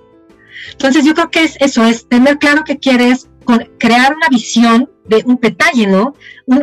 Entonces 0.72 1.04
yo 1.04 1.14
creo 1.14 1.30
que 1.30 1.44
es 1.44 1.56
eso, 1.60 1.84
es 1.84 2.08
tener 2.08 2.38
claro 2.38 2.64
que 2.64 2.78
quieres 2.78 3.28
crear 3.78 4.14
una 4.14 4.28
visión 4.28 4.90
de 5.06 5.22
un 5.26 5.38
detalle, 5.40 5.86
¿no? 5.86 6.14
Un, 6.46 6.60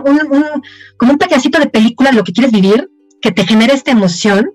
como 0.98 1.12
un 1.12 1.18
pedacito 1.18 1.60
de 1.60 1.68
película 1.68 2.12
lo 2.12 2.24
que 2.24 2.32
quieres 2.32 2.52
vivir, 2.52 2.90
que 3.22 3.32
te 3.32 3.46
genere 3.46 3.74
esta 3.74 3.92
emoción 3.92 4.52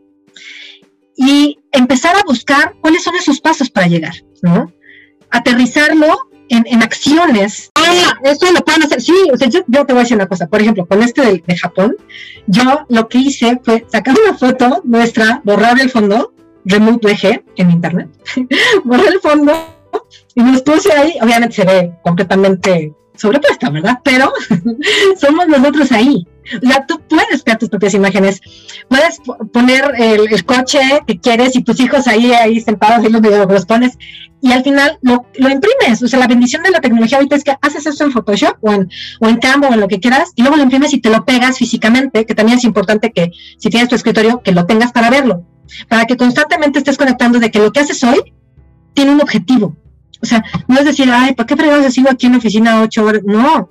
y 1.16 1.58
empezar 1.72 2.16
a 2.16 2.22
buscar 2.24 2.74
cuáles 2.80 3.02
son 3.02 3.14
esos 3.16 3.40
pasos 3.40 3.70
para 3.70 3.86
llegar, 3.86 4.14
¿no? 4.40 4.72
Aterrizarlo 5.30 6.30
en, 6.48 6.82
acciones. 6.82 7.70
Ah, 7.74 8.18
eso 8.24 8.52
lo 8.52 8.62
pueden 8.62 8.82
hacer. 8.82 9.00
Sí, 9.00 9.14
o 9.32 9.36
sea, 9.36 9.48
yo, 9.48 9.62
te 9.64 9.92
voy 9.92 10.00
a 10.00 10.02
decir 10.02 10.16
una 10.16 10.26
cosa. 10.26 10.46
Por 10.48 10.60
ejemplo, 10.60 10.86
con 10.86 11.02
este 11.02 11.22
de, 11.22 11.42
de, 11.46 11.56
Japón, 11.56 11.96
yo 12.46 12.84
lo 12.88 13.08
que 13.08 13.18
hice 13.18 13.58
fue 13.64 13.86
sacar 13.90 14.14
una 14.22 14.36
foto 14.36 14.82
nuestra, 14.84 15.40
borrar 15.44 15.80
el 15.80 15.90
fondo 15.90 16.31
remove 16.64 16.98
VG 17.02 17.44
en 17.56 17.70
internet, 17.70 18.08
borré 18.84 19.08
el 19.08 19.20
fondo 19.20 19.52
y 20.34 20.42
nos 20.42 20.62
puse 20.62 20.92
ahí, 20.92 21.14
obviamente 21.20 21.56
se 21.56 21.64
ve 21.64 21.92
completamente 22.02 22.92
sobrepuesta, 23.16 23.70
¿verdad? 23.70 23.98
Pero 24.02 24.32
somos 25.20 25.46
nosotros 25.48 25.92
ahí. 25.92 26.26
O 26.62 26.66
sea, 26.66 26.84
tú 26.86 27.00
puedes 27.08 27.44
crear 27.44 27.58
tus 27.58 27.68
propias 27.68 27.94
imágenes, 27.94 28.40
puedes 28.88 29.20
poner 29.52 29.92
el, 29.96 30.44
coche 30.44 30.80
que 31.06 31.20
quieres 31.20 31.54
y 31.54 31.62
tus 31.62 31.78
hijos 31.78 32.08
ahí, 32.08 32.32
ahí 32.32 32.60
sentados 32.60 33.06
y 33.06 33.10
los 33.10 33.22
los 33.22 33.66
pones 33.66 33.96
y 34.40 34.50
al 34.50 34.64
final 34.64 34.98
lo, 35.02 35.24
lo, 35.38 35.48
imprimes. 35.48 36.02
O 36.02 36.08
sea, 36.08 36.18
la 36.18 36.26
bendición 36.26 36.64
de 36.64 36.72
la 36.72 36.80
tecnología 36.80 37.18
ahorita 37.18 37.36
es 37.36 37.44
que 37.44 37.54
haces 37.60 37.86
eso 37.86 38.04
en 38.04 38.10
Photoshop 38.10 38.56
o 38.60 38.72
en, 38.72 38.90
o 39.20 39.28
en 39.28 39.36
Canva 39.36 39.68
o 39.68 39.74
en 39.74 39.80
lo 39.80 39.86
que 39.86 40.00
quieras 40.00 40.32
y 40.34 40.42
luego 40.42 40.56
lo 40.56 40.64
imprimes 40.64 40.92
y 40.92 41.00
te 41.00 41.10
lo 41.10 41.24
pegas 41.24 41.58
físicamente, 41.58 42.26
que 42.26 42.34
también 42.34 42.58
es 42.58 42.64
importante 42.64 43.12
que 43.12 43.30
si 43.56 43.70
tienes 43.70 43.88
tu 43.88 43.94
escritorio, 43.94 44.42
que 44.42 44.50
lo 44.50 44.66
tengas 44.66 44.90
para 44.90 45.10
verlo 45.10 45.44
para 45.88 46.04
que 46.04 46.16
constantemente 46.16 46.78
estés 46.78 46.96
conectando 46.96 47.38
de 47.38 47.50
que 47.50 47.58
lo 47.58 47.72
que 47.72 47.80
haces 47.80 48.02
hoy 48.04 48.32
tiene 48.94 49.12
un 49.12 49.20
objetivo. 49.20 49.76
O 50.22 50.26
sea, 50.26 50.44
no 50.68 50.78
es 50.78 50.84
decir, 50.84 51.08
ay, 51.10 51.34
¿por 51.34 51.46
qué 51.46 51.56
fregados 51.56 51.92
sigo 51.92 52.08
aquí 52.10 52.26
en 52.26 52.32
la 52.32 52.38
oficina 52.38 52.82
ocho 52.82 53.04
horas? 53.04 53.22
No, 53.24 53.68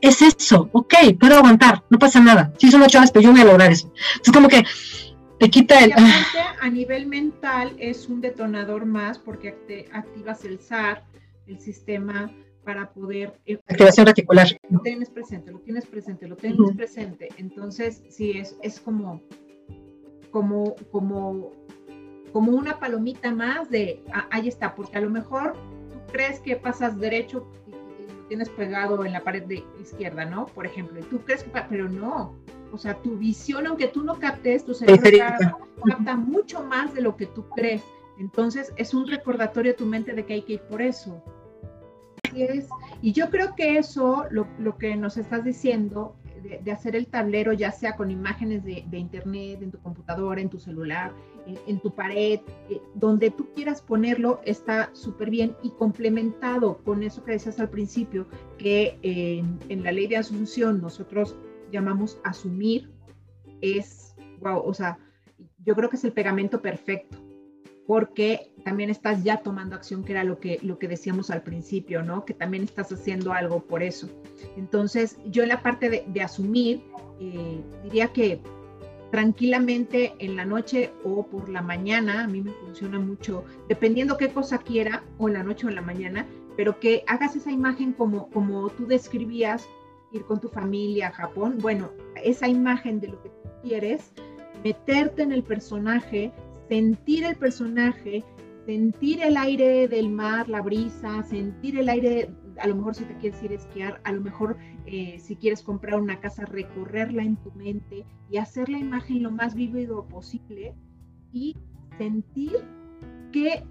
es 0.00 0.20
eso, 0.22 0.68
ok, 0.72 0.94
puedo 1.18 1.36
aguantar, 1.36 1.82
no 1.88 1.98
pasa 1.98 2.20
nada. 2.20 2.52
Si 2.58 2.70
son 2.70 2.82
ocho 2.82 2.98
horas, 2.98 3.10
pero 3.10 3.24
yo 3.24 3.32
voy 3.32 3.40
a 3.40 3.44
lograr 3.44 3.72
eso. 3.72 3.92
Es 4.22 4.30
como 4.30 4.48
que 4.48 4.64
te 5.38 5.50
quita 5.50 5.82
el... 5.82 5.92
A 6.60 6.68
nivel 6.68 7.06
mental 7.06 7.74
es 7.78 8.08
un 8.08 8.20
detonador 8.20 8.84
más 8.86 9.18
porque 9.18 9.52
te 9.52 9.88
activas 9.92 10.44
el 10.44 10.60
SAR, 10.60 11.04
el 11.46 11.60
sistema 11.60 12.30
para 12.64 12.90
poder... 12.90 13.38
Eh, 13.46 13.58
Activación 13.68 14.06
reticular. 14.06 14.48
Lo 14.68 14.80
tienes 14.80 15.08
presente, 15.08 15.50
lo 15.50 15.60
tienes 15.60 15.86
presente, 15.86 16.26
lo 16.26 16.36
tienes 16.36 16.58
presente. 16.76 17.28
Entonces, 17.38 18.02
sí, 18.10 18.32
es, 18.32 18.56
es 18.62 18.80
como 18.80 19.22
como, 20.36 20.76
como, 20.92 21.50
como 22.30 22.52
una 22.52 22.78
palomita 22.78 23.32
más 23.32 23.70
de, 23.70 24.02
ah, 24.12 24.26
ahí 24.30 24.48
está, 24.48 24.74
porque 24.74 24.98
a 24.98 25.00
lo 25.00 25.08
mejor 25.08 25.54
tú 25.54 26.12
crees 26.12 26.40
que 26.40 26.56
pasas 26.56 27.00
derecho 27.00 27.50
y, 27.66 27.70
lo 27.70 28.28
tienes 28.28 28.50
pegado 28.50 29.02
en 29.06 29.14
la 29.14 29.24
pared 29.24 29.44
de 29.44 29.64
izquierda, 29.80 30.26
¿no? 30.26 30.44
Por 30.44 30.66
ejemplo, 30.66 31.00
y 31.00 31.04
tú 31.04 31.20
crees 31.20 31.42
que, 31.42 31.50
pero 31.70 31.88
no, 31.88 32.34
o 32.70 32.76
sea, 32.76 33.00
tu 33.00 33.16
visión, 33.16 33.66
aunque 33.66 33.88
tú 33.88 34.04
no 34.04 34.18
captes, 34.18 34.66
tu 34.66 34.74
cerebro 34.74 35.08
capta 35.82 36.16
mucho 36.16 36.62
más 36.62 36.92
de 36.92 37.00
lo 37.00 37.16
que 37.16 37.24
tú 37.24 37.48
crees. 37.56 37.82
Entonces, 38.18 38.74
es 38.76 38.92
un 38.92 39.06
recordatorio 39.06 39.72
a 39.72 39.76
tu 39.76 39.86
mente 39.86 40.12
de 40.12 40.26
que 40.26 40.34
hay 40.34 40.42
que 40.42 40.52
ir 40.54 40.62
por 40.64 40.82
eso. 40.82 41.22
Así 42.28 42.42
es. 42.42 42.68
Y 43.00 43.12
yo 43.12 43.30
creo 43.30 43.54
que 43.54 43.78
eso, 43.78 44.26
lo, 44.28 44.46
lo 44.58 44.76
que 44.76 44.96
nos 44.96 45.16
estás 45.16 45.44
diciendo, 45.44 46.14
de, 46.46 46.72
hacer 46.72 46.96
el 46.96 47.06
tablero, 47.06 47.52
ya 47.52 47.70
sea 47.70 47.96
con 47.96 48.10
imágenes 48.10 48.64
de, 48.64 48.98
internet, 48.98 49.60
en 49.62 49.70
tu 49.70 49.78
computadora, 49.78 50.40
en 50.40 50.48
tu 50.48 50.58
celular, 50.58 51.12
en, 51.66 51.80
tu 51.80 51.94
pared, 51.94 52.40
eh, 52.70 52.80
donde 52.94 53.30
tú 53.30 53.48
quieras 53.54 53.82
ponerlo, 53.82 54.40
está 54.44 54.90
súper 54.92 55.30
bien 55.30 55.56
y 55.62 55.70
complementado 55.70 56.78
con 56.78 57.02
eso 57.02 57.24
que 57.24 57.32
decías 57.32 57.60
al 57.60 57.70
principio, 57.70 58.26
que 58.58 58.98
en 59.02 59.82
la 59.82 59.92
ley 59.92 60.06
de 60.06 60.16
asunción 60.16 60.80
nosotros 60.80 61.36
llamamos 61.70 62.18
asumir, 62.24 62.90
es, 63.60 64.14
wow, 64.40 64.62
o 64.64 64.74
sea, 64.74 64.98
yo 65.64 65.74
creo 65.74 65.90
que 65.90 65.96
es 65.96 66.04
el 66.04 66.12
pegamento 66.12 66.62
perfecto 66.62 67.25
porque 67.86 68.50
también 68.64 68.90
estás 68.90 69.22
ya 69.22 69.38
tomando 69.38 69.76
acción, 69.76 70.04
que 70.04 70.12
era 70.12 70.24
lo 70.24 70.40
que, 70.40 70.58
lo 70.62 70.78
que 70.78 70.88
decíamos 70.88 71.30
al 71.30 71.42
principio, 71.42 72.02
¿no? 72.02 72.24
Que 72.24 72.34
también 72.34 72.64
estás 72.64 72.90
haciendo 72.92 73.32
algo 73.32 73.60
por 73.60 73.82
eso. 73.82 74.08
Entonces, 74.56 75.16
yo 75.26 75.44
en 75.44 75.50
la 75.50 75.62
parte 75.62 75.88
de, 75.88 76.20
asumir, 76.20 76.82
eh, 77.20 77.60
diría 77.84 78.08
que 78.08 78.40
tranquilamente 79.12 80.14
en 80.18 80.36
la 80.36 80.44
noche 80.44 80.90
o 81.04 81.26
por 81.26 81.48
la 81.48 81.62
mañana, 81.62 82.24
a 82.24 82.28
mí 82.28 82.42
me 82.42 82.52
funciona 82.52 82.98
mucho, 82.98 83.44
dependiendo 83.68 84.16
qué 84.16 84.30
cosa 84.30 84.58
quiera, 84.58 85.04
o 85.18 85.28
en 85.28 85.34
la 85.34 85.42
noche 85.44 85.66
o 85.66 85.68
en 85.68 85.76
la 85.76 85.82
mañana, 85.82 86.26
pero 86.56 86.80
que 86.80 87.04
hagas 87.06 87.36
esa 87.36 87.52
imagen 87.52 87.92
como, 87.92 88.28
como 88.30 88.68
tú 88.70 88.86
describías, 88.86 89.68
ir 90.12 90.24
con 90.24 90.40
tu 90.40 90.48
familia 90.48 91.08
a 91.08 91.12
Japón, 91.12 91.58
bueno, 91.60 91.90
esa 92.22 92.48
imagen 92.48 93.00
de 93.00 93.08
lo 93.08 93.22
que 93.22 93.28
tú 93.28 93.48
quieres, 93.62 94.12
meterte 94.64 95.22
en 95.22 95.32
el 95.32 95.42
personaje, 95.42 96.32
sentir 96.68 97.24
el 97.24 97.36
personaje, 97.36 98.24
sentir 98.66 99.22
el 99.22 99.36
aire 99.36 99.88
del 99.88 100.10
mar, 100.10 100.48
la 100.48 100.62
brisa, 100.62 101.22
sentir 101.22 101.78
el 101.78 101.88
aire, 101.88 102.30
a 102.58 102.66
lo 102.66 102.76
mejor 102.76 102.94
si 102.94 103.04
te 103.04 103.16
quieres 103.16 103.42
ir 103.42 103.52
a 103.52 103.54
esquiar, 103.54 104.00
a 104.04 104.12
lo 104.12 104.20
mejor 104.20 104.56
eh, 104.86 105.18
si 105.20 105.36
quieres 105.36 105.62
comprar 105.62 106.00
una 106.00 106.20
casa, 106.20 106.44
recorrerla 106.44 107.22
en 107.22 107.36
tu 107.36 107.52
mente 107.52 108.04
y 108.30 108.38
hacer 108.38 108.68
la 108.68 108.78
imagen 108.78 109.22
lo 109.22 109.30
más 109.30 109.54
vívido 109.54 110.06
posible 110.08 110.74
y 111.32 111.56
sentir 111.98 112.64
que 113.32 113.64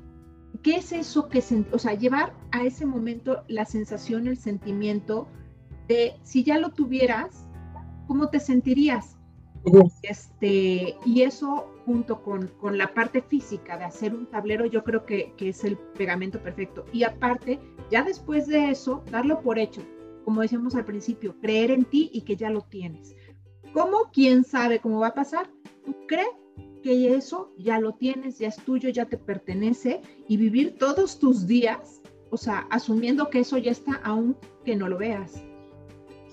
¿qué 0.66 0.78
es 0.78 0.92
eso 0.92 1.30
que, 1.30 1.44
o 1.72 1.80
sea, 1.80 1.94
llevar 1.94 2.34
a 2.52 2.64
ese 2.64 2.86
momento 2.86 3.44
la 3.48 3.66
sensación, 3.66 4.28
el 4.28 4.38
sentimiento 4.38 5.28
de 5.88 6.14
si 6.24 6.44
ya 6.44 6.58
lo 6.58 6.72
tuvieras, 6.72 7.48
¿cómo 8.08 8.30
te 8.30 8.40
sentirías? 8.40 9.18
Este, 10.02 10.96
y 11.06 11.22
eso 11.22 11.68
junto 11.86 12.22
con, 12.22 12.48
con, 12.60 12.78
la 12.78 12.94
parte 12.94 13.22
física 13.22 13.78
de 13.78 13.86
hacer 13.86 14.14
un 14.14 14.26
tablero, 14.26 14.66
yo 14.66 14.84
creo 14.84 15.06
que, 15.06 15.34
que, 15.38 15.50
es 15.50 15.64
el 15.64 15.78
pegamento 15.78 16.40
perfecto. 16.40 16.86
Y 16.92 17.04
aparte, 17.04 17.60
ya 17.92 18.04
después 18.04 18.48
de 18.48 18.72
eso, 18.72 19.04
darlo 19.12 19.42
por 19.42 19.60
hecho, 19.60 19.82
como 20.24 20.42
decíamos 20.42 20.76
al 20.76 20.86
principio, 20.86 21.36
creer 21.40 21.72
en 21.72 21.86
ti 21.86 22.10
y 22.12 22.22
que 22.22 22.36
ya 22.36 22.50
lo 22.50 22.62
tienes. 22.62 23.16
¿Cómo? 23.74 24.10
¿Quién 24.12 24.44
sabe 24.44 24.80
cómo 24.80 25.00
va 25.00 25.08
a 25.08 25.14
pasar? 25.14 25.48
Tú 25.86 25.96
crees 26.08 26.30
que 26.82 27.16
eso 27.16 27.52
ya 27.58 27.80
lo 27.80 27.94
tienes, 27.94 28.38
ya 28.40 28.48
es 28.48 28.58
tuyo, 28.58 28.90
ya 28.90 29.06
te 29.06 29.18
pertenece 29.18 30.02
y 30.28 30.38
vivir 30.38 30.78
todos 30.78 31.20
tus 31.20 31.48
días, 31.48 32.02
o 32.30 32.38
sea, 32.38 32.68
asumiendo 32.70 33.30
que 33.30 33.40
eso 33.40 33.58
ya 33.58 33.72
está, 33.72 34.00
aún 34.04 34.38
que 34.64 34.76
no 34.76 34.88
lo 34.88 34.98
veas. 34.98 35.34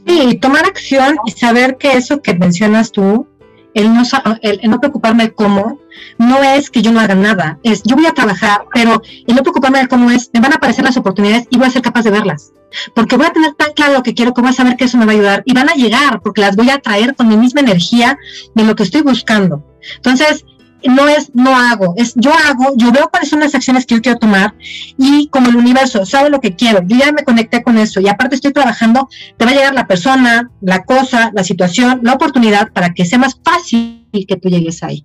Sí, 0.06 0.38
tomar 0.38 0.66
acción 0.66 1.16
y 1.26 1.30
saber 1.30 1.78
que 1.78 1.92
eso 1.92 2.20
que 2.20 2.34
mencionas 2.34 2.92
tú, 2.92 3.26
el 3.74 3.92
no, 3.92 4.02
el, 4.42 4.70
no 4.70 4.80
preocuparme 4.80 5.24
de 5.24 5.34
cómo, 5.34 5.78
no 6.18 6.42
es 6.42 6.70
que 6.70 6.82
yo 6.82 6.92
no 6.92 7.00
haga 7.00 7.14
nada, 7.14 7.58
es 7.62 7.82
yo 7.84 7.96
voy 7.96 8.06
a 8.06 8.12
trabajar, 8.12 8.64
pero 8.72 9.02
el 9.26 9.34
no 9.34 9.42
preocuparme 9.42 9.80
de 9.80 9.88
cómo 9.88 10.10
es, 10.10 10.30
me 10.32 10.40
van 10.40 10.52
a 10.52 10.56
aparecer 10.56 10.84
las 10.84 10.96
oportunidades 10.96 11.46
y 11.50 11.58
voy 11.58 11.66
a 11.66 11.70
ser 11.70 11.82
capaz 11.82 12.02
de 12.02 12.10
verlas. 12.10 12.52
Porque 12.94 13.16
voy 13.16 13.26
a 13.26 13.32
tener 13.32 13.52
tan 13.52 13.72
claro 13.74 13.92
lo 13.92 14.02
que 14.02 14.14
quiero 14.14 14.32
que 14.32 14.40
voy 14.40 14.50
a 14.50 14.54
saber 14.54 14.76
que 14.76 14.84
eso 14.84 14.96
me 14.96 15.04
va 15.04 15.12
a 15.12 15.14
ayudar 15.14 15.42
y 15.44 15.52
van 15.52 15.68
a 15.68 15.74
llegar 15.74 16.20
porque 16.22 16.40
las 16.40 16.56
voy 16.56 16.70
a 16.70 16.78
traer 16.78 17.14
con 17.14 17.28
mi 17.28 17.36
misma 17.36 17.60
energía 17.60 18.18
de 18.54 18.64
lo 18.64 18.74
que 18.74 18.82
estoy 18.82 19.02
buscando. 19.02 19.62
Entonces, 19.96 20.44
no 20.88 21.08
es 21.08 21.34
no 21.34 21.56
hago, 21.56 21.94
es 21.96 22.14
yo 22.16 22.32
hago, 22.32 22.74
yo 22.76 22.92
veo 22.92 23.08
cuáles 23.10 23.30
son 23.30 23.40
las 23.40 23.54
acciones 23.54 23.86
que 23.86 23.94
yo 23.94 24.02
quiero 24.02 24.18
tomar 24.18 24.54
y 24.96 25.28
como 25.28 25.48
el 25.48 25.56
universo 25.56 26.04
sabe 26.06 26.30
lo 26.30 26.40
que 26.40 26.54
quiero, 26.54 26.82
yo 26.86 26.96
ya 26.96 27.12
me 27.12 27.24
conecté 27.24 27.62
con 27.62 27.78
eso 27.78 28.00
y 28.00 28.08
aparte 28.08 28.36
estoy 28.36 28.52
trabajando, 28.52 29.08
te 29.36 29.44
va 29.44 29.50
a 29.50 29.54
llegar 29.54 29.74
la 29.74 29.86
persona, 29.86 30.50
la 30.60 30.84
cosa, 30.84 31.30
la 31.34 31.44
situación, 31.44 32.00
la 32.02 32.14
oportunidad 32.14 32.72
para 32.72 32.94
que 32.94 33.04
sea 33.04 33.18
más 33.18 33.38
fácil 33.44 34.06
que 34.26 34.36
tú 34.36 34.48
llegues 34.48 34.82
ahí. 34.82 35.02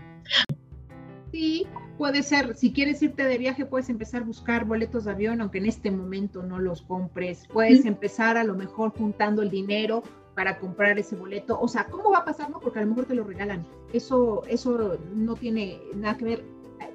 Sí, 1.32 1.66
puede 1.98 2.24
ser, 2.24 2.56
si 2.56 2.72
quieres 2.72 3.02
irte 3.02 3.24
de 3.24 3.38
viaje, 3.38 3.66
puedes 3.66 3.90
empezar 3.90 4.22
a 4.22 4.26
buscar 4.26 4.66
boletos 4.66 5.06
de 5.06 5.12
avión, 5.12 5.42
aunque 5.42 5.58
en 5.60 5.66
este 5.66 5.92
momento 5.92 6.44
no 6.44 6.60
los 6.60 6.82
compres. 6.82 7.46
Puedes 7.52 7.86
empezar 7.86 8.38
a 8.38 8.44
lo 8.44 8.56
mejor 8.56 8.94
juntando 8.98 9.42
el 9.42 9.50
dinero 9.50 10.04
para 10.38 10.60
comprar 10.60 11.00
ese 11.00 11.16
boleto. 11.16 11.60
O 11.60 11.68
sea, 11.68 11.88
¿cómo 11.88 12.12
va 12.12 12.20
a 12.20 12.26
pasar? 12.26 12.52
No? 12.52 12.60
Porque 12.60 12.78
a 12.78 12.84
lo 12.84 12.90
mejor 12.90 13.06
te 13.06 13.16
lo 13.16 13.24
regalan. 13.24 13.66
Eso, 13.92 14.44
eso 14.48 15.00
no 15.16 15.34
tiene 15.34 15.82
nada 15.96 16.16
que 16.16 16.26
ver. 16.26 16.46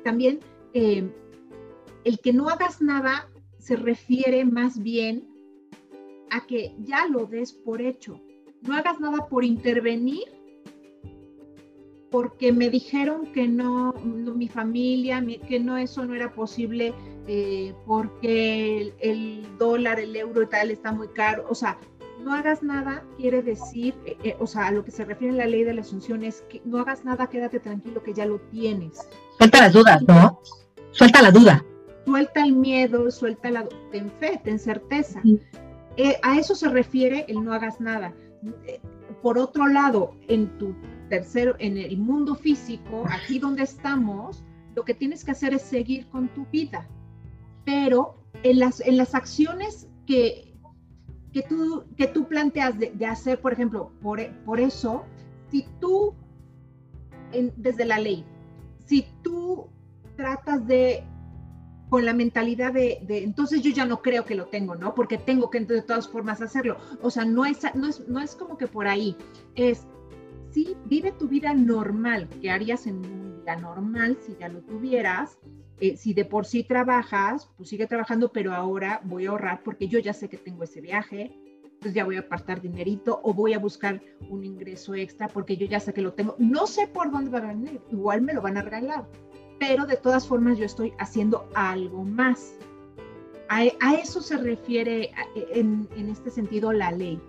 También 0.05 0.39
eh, 0.75 1.11
el 2.05 2.21
que 2.21 2.33
no 2.33 2.49
hagas 2.49 2.81
nada 2.81 3.29
se 3.59 3.75
refiere 3.75 4.45
más 4.45 4.81
bien 4.81 5.29
a 6.31 6.47
que 6.47 6.77
ya 6.85 7.09
lo 7.09 7.27
des 7.27 7.53
por 7.53 7.83
hecho. 7.83 8.21
No 8.63 8.77
hagas 8.77 9.01
nada 9.01 9.27
por 9.27 9.45
intervenir 9.45 10.23
porque 12.13 12.53
me 12.53 12.71
dijeron 12.71 13.33
que 13.33 13.49
no, 13.49 13.93
mi 13.95 14.47
familia, 14.47 15.25
que 15.49 15.59
no, 15.59 15.79
eso 15.79 16.05
no 16.05 16.15
era 16.15 16.33
posible 16.33 16.95
eh, 17.27 17.75
porque 17.87 18.93
el, 19.01 19.47
dólar, 19.59 19.99
el 19.99 20.15
euro 20.15 20.43
y 20.43 20.47
tal 20.47 20.71
está 20.71 20.93
muy 20.93 21.09
caro. 21.09 21.47
O 21.49 21.55
sea, 21.55 21.79
no 22.23 22.35
hagas 22.35 22.63
nada 22.63 23.05
quiere 23.17 23.43
decir, 23.43 23.95
eh, 24.07 24.17
eh, 24.23 24.37
o 24.39 24.47
sea, 24.47 24.67
a 24.67 24.73
lo 24.73 24.85
que 24.85 24.91
se 24.91 25.05
refiere 25.05 25.35
la 25.35 25.47
ley 25.47 25.65
de 25.65 25.75
la 25.75 25.83
asunción 25.83 26.23
es 26.23 26.43
que 26.49 26.63
no 26.65 26.79
hagas 26.79 27.05
nada, 27.05 27.29
quédate 27.29 27.61
tranquilo 27.61 28.03
que 28.03 28.15
ya 28.15 28.27
lo 28.27 28.39
tienes. 28.51 29.01
Suelta 29.39 29.61
las 29.61 29.73
dudas, 29.73 30.03
¿no? 30.07 30.41
Suelta 30.93 31.23
la 31.23 31.31
duda. 31.31 31.65
Suelta 32.05 32.45
el 32.45 32.53
miedo, 32.53 33.11
suelta 33.11 33.51
la 33.51 33.69
ten 33.91 34.11
fe, 34.19 34.41
ten 34.43 34.59
certeza. 34.59 35.21
Eh, 35.97 36.17
a 36.23 36.39
eso 36.39 36.55
se 36.55 36.69
refiere 36.69 37.25
el 37.29 37.43
no 37.45 37.53
hagas 37.53 37.81
nada. 37.81 38.15
por 39.23 39.39
otro 39.39 39.69
lado, 39.69 40.17
en 40.29 40.59
tu 40.59 40.75
tercero, 41.09 41.55
en 41.59 41.77
el 41.77 41.97
mundo 41.99 42.35
físico, 42.35 43.05
aquí 43.09 43.39
donde 43.39 43.63
estamos, 43.63 44.43
lo 44.75 44.85
que 44.85 44.95
tienes 44.95 45.25
que 45.25 45.31
hacer 45.31 45.55
es 45.55 45.63
seguir 45.63 46.09
con 46.09 46.29
tu 46.29 46.47
vida. 46.47 46.89
Pero 47.65 48.17
en 48.43 48.59
las, 48.59 48.81
en 48.81 48.97
las 48.97 49.15
acciones 49.15 49.89
que, 50.07 50.52
que 51.33 51.43
tú, 51.43 51.85
que 51.97 52.07
tú 52.07 52.27
planteas 52.29 52.79
de, 52.79 53.07
hacer, 53.07 53.41
por 53.41 53.53
ejemplo, 53.53 53.91
por, 54.03 54.21
por 54.45 54.61
eso, 54.61 55.05
si 55.51 55.67
tú, 55.81 56.15
desde 57.57 57.85
la 57.85 57.99
ley, 57.99 58.25
si 58.87 59.07
tú 59.23 59.69
tratas 60.17 60.67
de, 60.67 61.05
con 61.89 62.05
la 62.05 62.13
mentalidad 62.13 62.73
de, 62.73 63.01
entonces 63.09 63.63
yo 63.63 63.71
ya 63.71 63.87
no 63.87 64.03
creo 64.03 64.25
que 64.25 64.35
lo 64.35 64.47
tengo, 64.47 64.75
¿no? 64.75 64.95
Porque 64.95 65.17
tengo 65.19 65.51
que 65.51 65.61
de 65.61 65.83
todas 65.83 66.09
formas 66.09 66.43
hacerlo. 66.43 66.77
O 67.01 67.11
sea, 67.11 67.25
no 67.25 67.45
es, 67.45 67.63
no 67.75 67.89
es, 67.89 68.07
no 68.09 68.21
es 68.21 68.35
como 68.35 68.59
que 68.59 68.67
por 68.67 68.87
ahí, 68.87 69.17
es, 69.55 69.87
sí, 70.51 70.77
vive 70.87 71.13
tu 71.13 71.29
vida 71.29 71.55
normal, 71.55 72.29
que 72.41 72.51
harías 72.51 72.87
en 72.87 72.97
un 72.97 73.43
día 73.43 73.57
normal 73.57 74.19
si 74.21 74.37
ya 74.39 74.49
lo 74.49 74.61
tuvieras, 74.61 75.39
eh, 75.83 75.97
si 75.97 76.15
de 76.15 76.25
por 76.25 76.47
sí 76.47 76.63
trabajas, 76.63 77.51
pues 77.57 77.69
sigue 77.69 77.89
trabajando, 77.89 78.31
pero 78.31 78.55
ahora 78.55 79.01
voy 79.03 79.27
a 79.27 79.31
ahorrar 79.31 79.65
porque 79.65 79.89
yo 79.89 79.99
ya 79.99 80.13
sé 80.13 80.29
que 80.29 80.37
tengo 80.37 80.63
ese 80.63 80.81
viaje, 80.81 81.33
entonces 81.65 81.95
ya 81.95 82.05
voy 82.05 82.15
a 82.15 82.21
apartar 82.21 82.61
dinerito 82.61 83.19
o 83.25 83.35
voy 83.35 83.53
a 83.53 83.59
buscar 83.59 84.01
un 84.29 84.45
ingreso 84.45 84.95
extra 84.95 85.27
porque 85.27 85.57
yo 85.57 85.67
ya 85.67 85.81
sé 85.81 85.93
que 85.93 86.01
lo 86.01 86.13
tengo. 86.13 86.37
No 86.39 86.69
sé 86.69 86.87
por 86.87 87.11
dónde 87.11 87.33
va 87.33 87.39
a 87.39 87.53
venir, 87.53 87.81
igual 87.91 88.23
me 88.23 88.33
lo 88.33 88.41
van 88.41 88.59
a 88.59 88.63
regalar, 88.63 89.09
pero 89.59 89.85
de 89.85 89.97
todas 89.97 90.25
formas 90.25 90.57
yo 90.57 90.67
estoy 90.67 90.93
haciendo 91.01 91.49
algo 91.55 92.05
más. 92.05 92.55
A, 93.49 93.65
eso 94.01 94.21
se 94.21 94.37
refiere 94.37 95.11
en, 95.35 95.89
este 95.97 96.31
sentido 96.31 96.73
la 96.73 96.93
ley, 96.93 97.21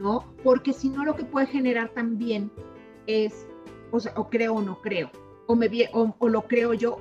¿no? 0.00 0.24
Porque 0.42 0.72
si 0.72 0.88
no 0.88 1.04
lo 1.04 1.14
que 1.14 1.22
puede 1.22 1.46
generar 1.46 1.90
también 1.90 2.50
es, 3.06 3.46
o, 3.92 4.00
sea, 4.00 4.14
o 4.16 4.28
creo 4.28 4.54
o 4.54 4.62
no 4.62 4.80
creo, 4.80 5.12
o, 5.46 5.54
me, 5.54 5.68
o, 5.92 6.12
o 6.18 6.28
lo 6.28 6.42
creo 6.48 6.74
yo 6.74 6.98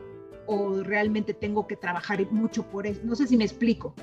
o 0.51 0.81
realmente 0.81 1.35
tengo 1.35 1.67
que 1.67 1.75
trabajar 1.75 2.19
mucho 2.31 2.63
por 2.71 2.87
eso. 2.87 3.01
No 3.03 3.15
sé 3.15 3.27
si 3.27 3.37
me 3.37 3.43
explico. 3.43 3.93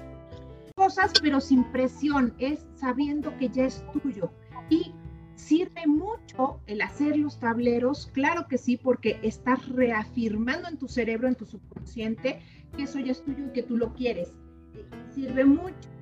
Cosas, 0.77 1.13
pero 1.21 1.41
sin 1.41 1.65
presión, 1.73 2.35
es 2.39 2.65
sabiendo 2.77 3.37
que 3.37 3.49
ya 3.49 3.65
es 3.65 3.85
tuyo. 3.93 4.31
Y 4.71 4.95
sirve 5.35 5.89
mucho 5.89 6.61
el 6.67 6.83
hacer 6.83 7.17
los 7.17 7.41
tableros, 7.41 8.07
claro 8.13 8.47
que 8.47 8.59
sí, 8.59 8.77
porque 8.77 9.19
estás 9.23 9.69
reafirmando 9.71 10.69
en 10.69 10.79
tu 10.79 10.87
cerebro, 10.87 11.27
en 11.27 11.35
tu 11.35 11.47
subconsciente, 11.47 12.41
que 12.77 12.85
eso 12.85 13.01
ya 13.01 13.11
es 13.11 13.25
tuyo 13.25 13.47
y 13.47 13.53
que 13.53 13.65
tú 13.65 13.77
lo 13.77 13.93
quieres. 13.93 14.33
Sirve 15.11 15.45
mucho 15.45 15.96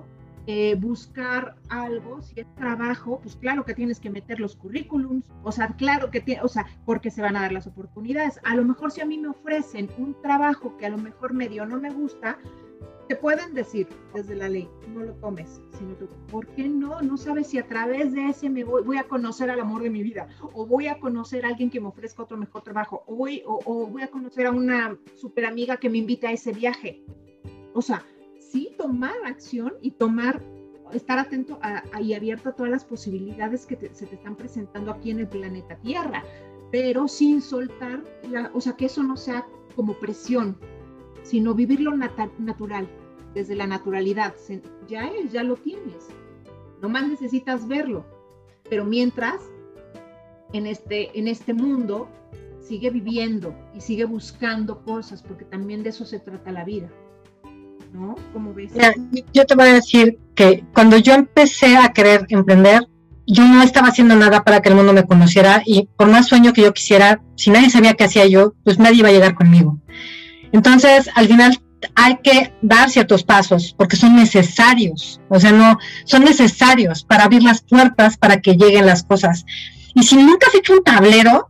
eh, 0.47 0.75
buscar 0.75 1.57
algo, 1.69 2.21
si 2.23 2.41
es 2.41 2.55
trabajo, 2.55 3.19
pues 3.23 3.37
claro 3.37 3.65
que 3.65 3.75
tienes 3.75 3.99
que 3.99 4.11
meter 4.11 4.41
los 4.41 4.57
currículums, 4.57 5.25
o 5.43 5.53
sea, 5.53 5.69
claro 5.69 6.11
que 6.11 6.21
tiene, 6.21 6.43
o 6.43 6.49
sea, 6.49 6.67
porque 6.85 7.11
se 7.11 7.23
van 7.23 7.37
a 7.37 7.43
dar 7.43 7.53
las 7.53 7.67
oportunidades. 7.67 8.39
A 8.45 8.55
lo 8.55 8.65
mejor 8.65 8.91
si 8.91 9.01
a 9.01 9.07
mí 9.07 9.19
me 9.19 9.29
ofrecen 9.29 9.89
un 9.97 10.15
trabajo 10.21 10.77
que 10.77 10.87
a 10.87 10.91
lo 10.91 10.99
mejor 10.99 11.33
medio 11.33 11.65
no 11.65 11.81
me 11.81 11.91
gusta, 11.91 12.39
te 13.09 13.17
pueden 13.17 13.55
decir 13.55 13.87
desde 14.15 14.35
la 14.35 14.49
ley, 14.49 14.69
no 14.89 15.03
lo 15.03 15.13
tomes, 15.15 15.61
sino 15.79 15.95
tú, 15.95 16.09
¿por 16.31 16.47
qué 16.49 16.69
no? 16.69 17.03
No 17.03 17.17
sabes 17.17 17.49
si 17.49 17.59
a 17.59 17.67
través 17.67 18.13
de 18.13 18.29
ese 18.29 18.49
me 18.49 18.65
voy, 18.65 18.97
a 18.97 19.05
conocer 19.05 19.51
al 19.51 19.61
amor 19.61 19.83
de 19.83 19.91
mi 19.91 20.03
vida, 20.03 20.29
o 20.53 20.67
voy 20.67 20.87
a 20.87 20.99
conocer 20.99 21.45
a 21.45 21.49
alguien 21.49 21.71
que 21.71 21.81
me 21.81 21.89
ofrezca 21.89 22.23
otro 22.23 22.37
mejor 22.37 22.63
trabajo, 22.63 23.05
o 23.07 23.15
voy, 23.15 23.43
o, 23.47 23.87
voy 23.87 24.03
a 24.03 24.09
conocer 24.09 24.47
a 24.47 24.51
una 24.51 24.97
super 25.17 25.45
amiga 25.45 25.77
que 25.77 25.91
me 25.91 25.99
invite 25.99 26.27
a 26.27 26.33
ese 26.33 26.53
viaje. 26.53 27.03
O 27.75 27.83
sea, 27.83 28.05
sí 28.55 28.73
tomar 28.79 29.17
acción 29.27 29.75
y 29.83 29.91
tomar, 29.91 30.41
estar 30.93 31.19
atento 31.19 31.59
y 32.01 32.15
abierto 32.15 32.51
a 32.51 32.53
todas 32.53 32.71
las 32.71 32.85
posibilidades 32.85 33.67
que 33.67 33.75
se 33.93 34.07
te 34.07 34.15
están 34.15 34.37
presentando 34.37 34.93
aquí 34.93 35.11
en 35.11 35.19
el 35.19 35.29
planeta 35.29 35.75
Tierra, 35.79 36.23
pero 36.71 37.09
sin 37.09 37.43
soltar, 37.43 38.05
la, 38.31 38.53
o 38.55 38.61
sea, 38.61 38.77
que 38.77 38.87
eso 38.87 39.03
no 39.03 39.17
sea 39.17 39.45
como 39.75 39.95
presión, 39.95 40.57
sino 41.25 41.53
vivirlo 41.53 41.97
natural, 41.97 42.89
desde 43.35 43.57
la 43.57 43.67
naturalidad. 43.67 44.35
Ya 44.87 45.09
es, 45.09 45.33
ya 45.33 45.43
lo 45.43 45.57
tienes. 45.57 46.07
Nomás 46.81 47.09
necesitas 47.09 47.67
verlo. 47.67 48.05
Pero 48.71 48.85
mientras, 48.85 49.35
en 50.53 50.69
este, 50.69 51.19
en 51.19 51.27
este 51.27 51.55
mundo, 51.55 52.09
sigue 52.61 52.91
viviendo 52.91 53.53
y 53.75 53.81
sigue 53.81 54.05
buscando 54.05 54.85
cosas, 54.85 55.25
porque 55.25 55.45
también 55.45 55.83
de 55.83 55.91
eso 55.91 56.05
se 56.05 56.21
trata 56.21 56.53
la 56.53 56.65
vida. 56.65 56.89
Yo 59.33 59.47
te 59.47 59.55
voy 59.55 59.69
a 59.69 59.75
decir 59.75 60.19
que 60.35 60.65
cuando 60.75 60.97
yo 60.97 61.15
empecé 61.15 61.77
a 61.77 61.93
querer 61.93 62.27
emprender, 62.29 62.89
yo 63.27 63.47
no 63.47 63.63
estaba 63.63 63.89
haciendo 63.89 64.17
nada 64.17 64.45
para 64.45 64.61
que 64.61 64.69
el 64.69 64.75
mundo 64.75 64.93
me 64.93 65.05
conociera 65.05 65.63
y 65.65 65.89
por 65.97 66.09
más 66.09 66.27
sueño 66.27 66.53
que 66.53 66.63
yo 66.63 66.75
quisiera, 66.75 67.23
si 67.37 67.51
nadie 67.51 67.71
sabía 67.71 67.95
qué 67.95 68.05
hacía 68.05 68.27
yo, 68.27 68.55
pues 68.65 68.79
nadie 68.79 68.99
iba 68.99 69.09
a 69.09 69.13
llegar 69.13 69.35
conmigo. 69.35 69.79
Entonces, 70.53 71.09
al 71.15 71.29
final 71.29 71.59
hay 71.95 72.19
que 72.23 72.53
dar 72.63 72.91
ciertos 72.91 73.23
pasos 73.23 73.75
porque 73.77 73.97
son 73.97 74.17
necesarios, 74.17 75.21
o 75.29 75.39
sea, 75.39 75.53
no, 75.53 75.79
son 76.05 76.25
necesarios 76.25 77.05
para 77.05 77.25
abrir 77.25 77.43
las 77.43 77.63
puertas 77.63 78.17
para 78.17 78.41
que 78.41 78.57
lleguen 78.57 78.87
las 78.87 79.05
cosas. 79.05 79.45
Y 79.95 80.03
si 80.03 80.17
nunca 80.17 80.49
has 80.49 80.71
un 80.71 80.83
tablero, 80.83 81.49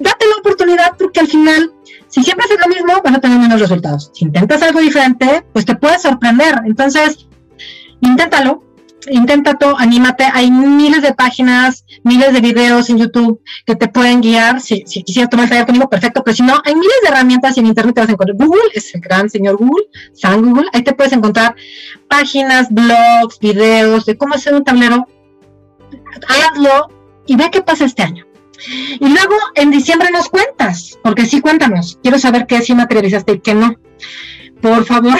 date 0.00 0.26
la 0.26 0.36
oportunidad 0.40 0.96
porque 0.98 1.20
al 1.20 1.28
final, 1.28 1.72
si 2.08 2.22
siempre 2.24 2.46
haces 2.46 2.58
lo 2.58 2.68
mismo, 2.68 3.00
vas 3.04 3.14
a 3.14 3.20
tener 3.20 3.38
menos 3.38 3.60
resultados. 3.60 4.10
Si 4.14 4.24
intentas 4.24 4.62
algo 4.62 4.80
diferente, 4.80 5.44
pues 5.52 5.64
te 5.64 5.76
puedes 5.76 6.02
sorprender. 6.02 6.60
Entonces, 6.64 7.28
inténtalo, 8.00 8.64
intenta 9.10 9.54
todo, 9.54 9.78
anímate. 9.78 10.24
Hay 10.32 10.50
miles 10.50 11.02
de 11.02 11.12
páginas, 11.14 11.84
miles 12.02 12.32
de 12.32 12.40
videos 12.40 12.88
en 12.88 12.98
YouTube 12.98 13.40
que 13.66 13.76
te 13.76 13.88
pueden 13.88 14.22
guiar. 14.22 14.60
Si, 14.60 14.82
si 14.86 15.02
quisieras 15.02 15.30
tomar 15.30 15.48
taller 15.48 15.66
conmigo, 15.66 15.88
perfecto, 15.88 16.22
pero 16.24 16.34
si 16.34 16.42
no, 16.42 16.60
hay 16.64 16.74
miles 16.74 16.96
de 17.02 17.08
herramientas 17.08 17.56
y 17.56 17.60
en 17.60 17.66
Internet 17.66 17.94
te 17.94 18.00
vas 18.00 18.08
a 18.08 18.12
encontrar. 18.12 18.36
Google 18.38 18.70
es 18.74 18.94
el 18.94 19.02
gran 19.02 19.28
señor 19.28 19.56
Google, 19.56 19.84
San 20.14 20.42
Google. 20.42 20.68
Ahí 20.72 20.82
te 20.82 20.94
puedes 20.94 21.12
encontrar 21.12 21.54
páginas, 22.08 22.68
blogs, 22.70 23.38
videos 23.38 24.06
de 24.06 24.16
cómo 24.16 24.34
hacer 24.34 24.54
un 24.54 24.64
tablero. 24.64 25.06
Hazlo 26.26 26.88
y 27.26 27.36
ve 27.36 27.50
qué 27.52 27.60
pasa 27.60 27.84
este 27.84 28.02
año. 28.02 28.29
Y 28.66 29.08
luego 29.08 29.34
en 29.54 29.70
diciembre 29.70 30.10
nos 30.10 30.28
cuentas, 30.28 30.98
porque 31.02 31.26
sí, 31.26 31.40
cuéntanos. 31.40 31.98
Quiero 32.02 32.18
saber 32.18 32.46
qué 32.46 32.60
sí 32.60 32.74
materializaste 32.74 33.32
y 33.32 33.40
qué 33.40 33.54
no. 33.54 33.74
Por 34.60 34.84
favor. 34.84 35.18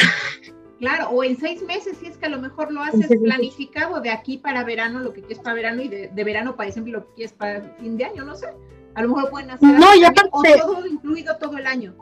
Claro, 0.79 1.11
o 1.11 1.23
en 1.23 1.39
seis 1.39 1.63
meses, 1.63 1.99
si 2.01 2.07
es 2.07 2.17
que 2.17 2.27
a 2.27 2.31
lo 2.31 2.41
mejor 2.41 2.73
lo 2.73 2.83
haces 2.83 3.07
planificado 3.23 4.01
de 4.01 4.11
aquí 4.11 4.39
para 4.39 4.65
verano, 4.65 5.01
lo 5.01 5.13
que 5.13 5.21
quieres 5.21 5.39
para 5.39 5.55
verano, 5.55 5.83
y 5.83 5.89
de, 5.89 6.11
verano 6.25 6.57
para 6.57 6.69
diciembre 6.69 6.93
lo 6.93 7.07
que 7.07 7.15
quieres 7.17 7.33
para 7.35 7.61
fin 7.79 7.99
de 7.99 8.07
año, 8.07 8.25
no 8.25 8.35
sé. 8.35 8.47
A 8.95 9.03
lo 9.03 9.09
mejor 9.09 9.31
pueden 9.31 9.51
hacer 9.51 9.69
no, 9.69 9.95
ya 9.95 10.13
o 10.31 10.43
todo 10.43 10.87
incluido 10.87 11.37
todo 11.37 11.59
el 11.59 11.67
año. 11.67 11.95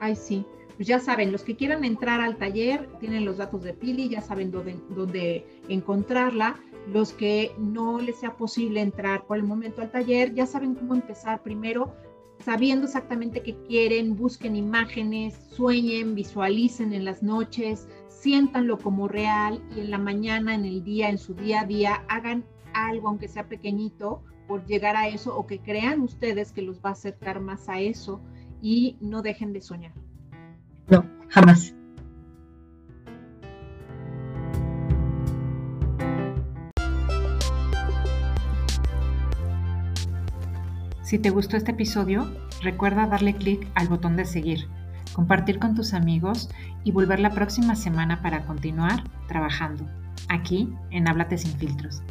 Ay, 0.00 0.16
sí. 0.16 0.46
Pues 0.80 0.88
ya 0.88 0.98
saben, 0.98 1.30
los 1.30 1.42
que 1.42 1.56
quieran 1.56 1.84
entrar 1.84 2.22
al 2.22 2.38
taller 2.38 2.88
tienen 3.00 3.26
los 3.26 3.36
datos 3.36 3.62
de 3.62 3.74
Pili, 3.74 4.08
ya 4.08 4.22
saben 4.22 4.50
dónde, 4.50 4.80
dónde 4.88 5.46
encontrarla. 5.68 6.58
Los 6.90 7.12
que 7.12 7.52
no 7.58 8.00
les 8.00 8.20
sea 8.20 8.38
posible 8.38 8.80
entrar 8.80 9.26
por 9.26 9.36
el 9.36 9.42
momento 9.42 9.82
al 9.82 9.90
taller, 9.90 10.32
ya 10.32 10.46
saben 10.46 10.74
cómo 10.74 10.94
empezar 10.94 11.42
primero 11.42 11.94
sabiendo 12.42 12.86
exactamente 12.86 13.42
qué 13.42 13.58
quieren, 13.68 14.16
busquen 14.16 14.56
imágenes, 14.56 15.34
sueñen, 15.50 16.14
visualicen 16.14 16.94
en 16.94 17.04
las 17.04 17.22
noches, 17.22 17.86
siéntanlo 18.08 18.78
como 18.78 19.06
real 19.06 19.62
y 19.76 19.80
en 19.80 19.90
la 19.90 19.98
mañana, 19.98 20.54
en 20.54 20.64
el 20.64 20.82
día, 20.82 21.10
en 21.10 21.18
su 21.18 21.34
día 21.34 21.60
a 21.60 21.66
día, 21.66 22.06
hagan 22.08 22.42
algo, 22.72 23.08
aunque 23.08 23.28
sea 23.28 23.50
pequeñito, 23.50 24.22
por 24.48 24.64
llegar 24.64 24.96
a 24.96 25.08
eso 25.08 25.36
o 25.36 25.46
que 25.46 25.58
crean 25.58 26.00
ustedes 26.00 26.52
que 26.52 26.62
los 26.62 26.80
va 26.80 26.88
a 26.88 26.92
acercar 26.92 27.38
más 27.40 27.68
a 27.68 27.80
eso 27.80 28.22
y 28.62 28.96
no 29.02 29.20
dejen 29.20 29.52
de 29.52 29.60
soñar. 29.60 29.92
Jamás. 31.30 31.74
Si 41.02 41.18
te 41.18 41.30
gustó 41.30 41.56
este 41.56 41.72
episodio, 41.72 42.30
recuerda 42.62 43.06
darle 43.06 43.34
clic 43.34 43.66
al 43.74 43.88
botón 43.88 44.16
de 44.16 44.24
seguir, 44.24 44.68
compartir 45.12 45.58
con 45.58 45.74
tus 45.74 45.92
amigos 45.92 46.50
y 46.84 46.92
volver 46.92 47.18
la 47.18 47.30
próxima 47.30 47.74
semana 47.74 48.22
para 48.22 48.42
continuar 48.42 49.02
trabajando 49.26 49.88
aquí 50.28 50.72
en 50.90 51.08
Háblate 51.08 51.36
sin 51.36 51.56
filtros. 51.58 52.02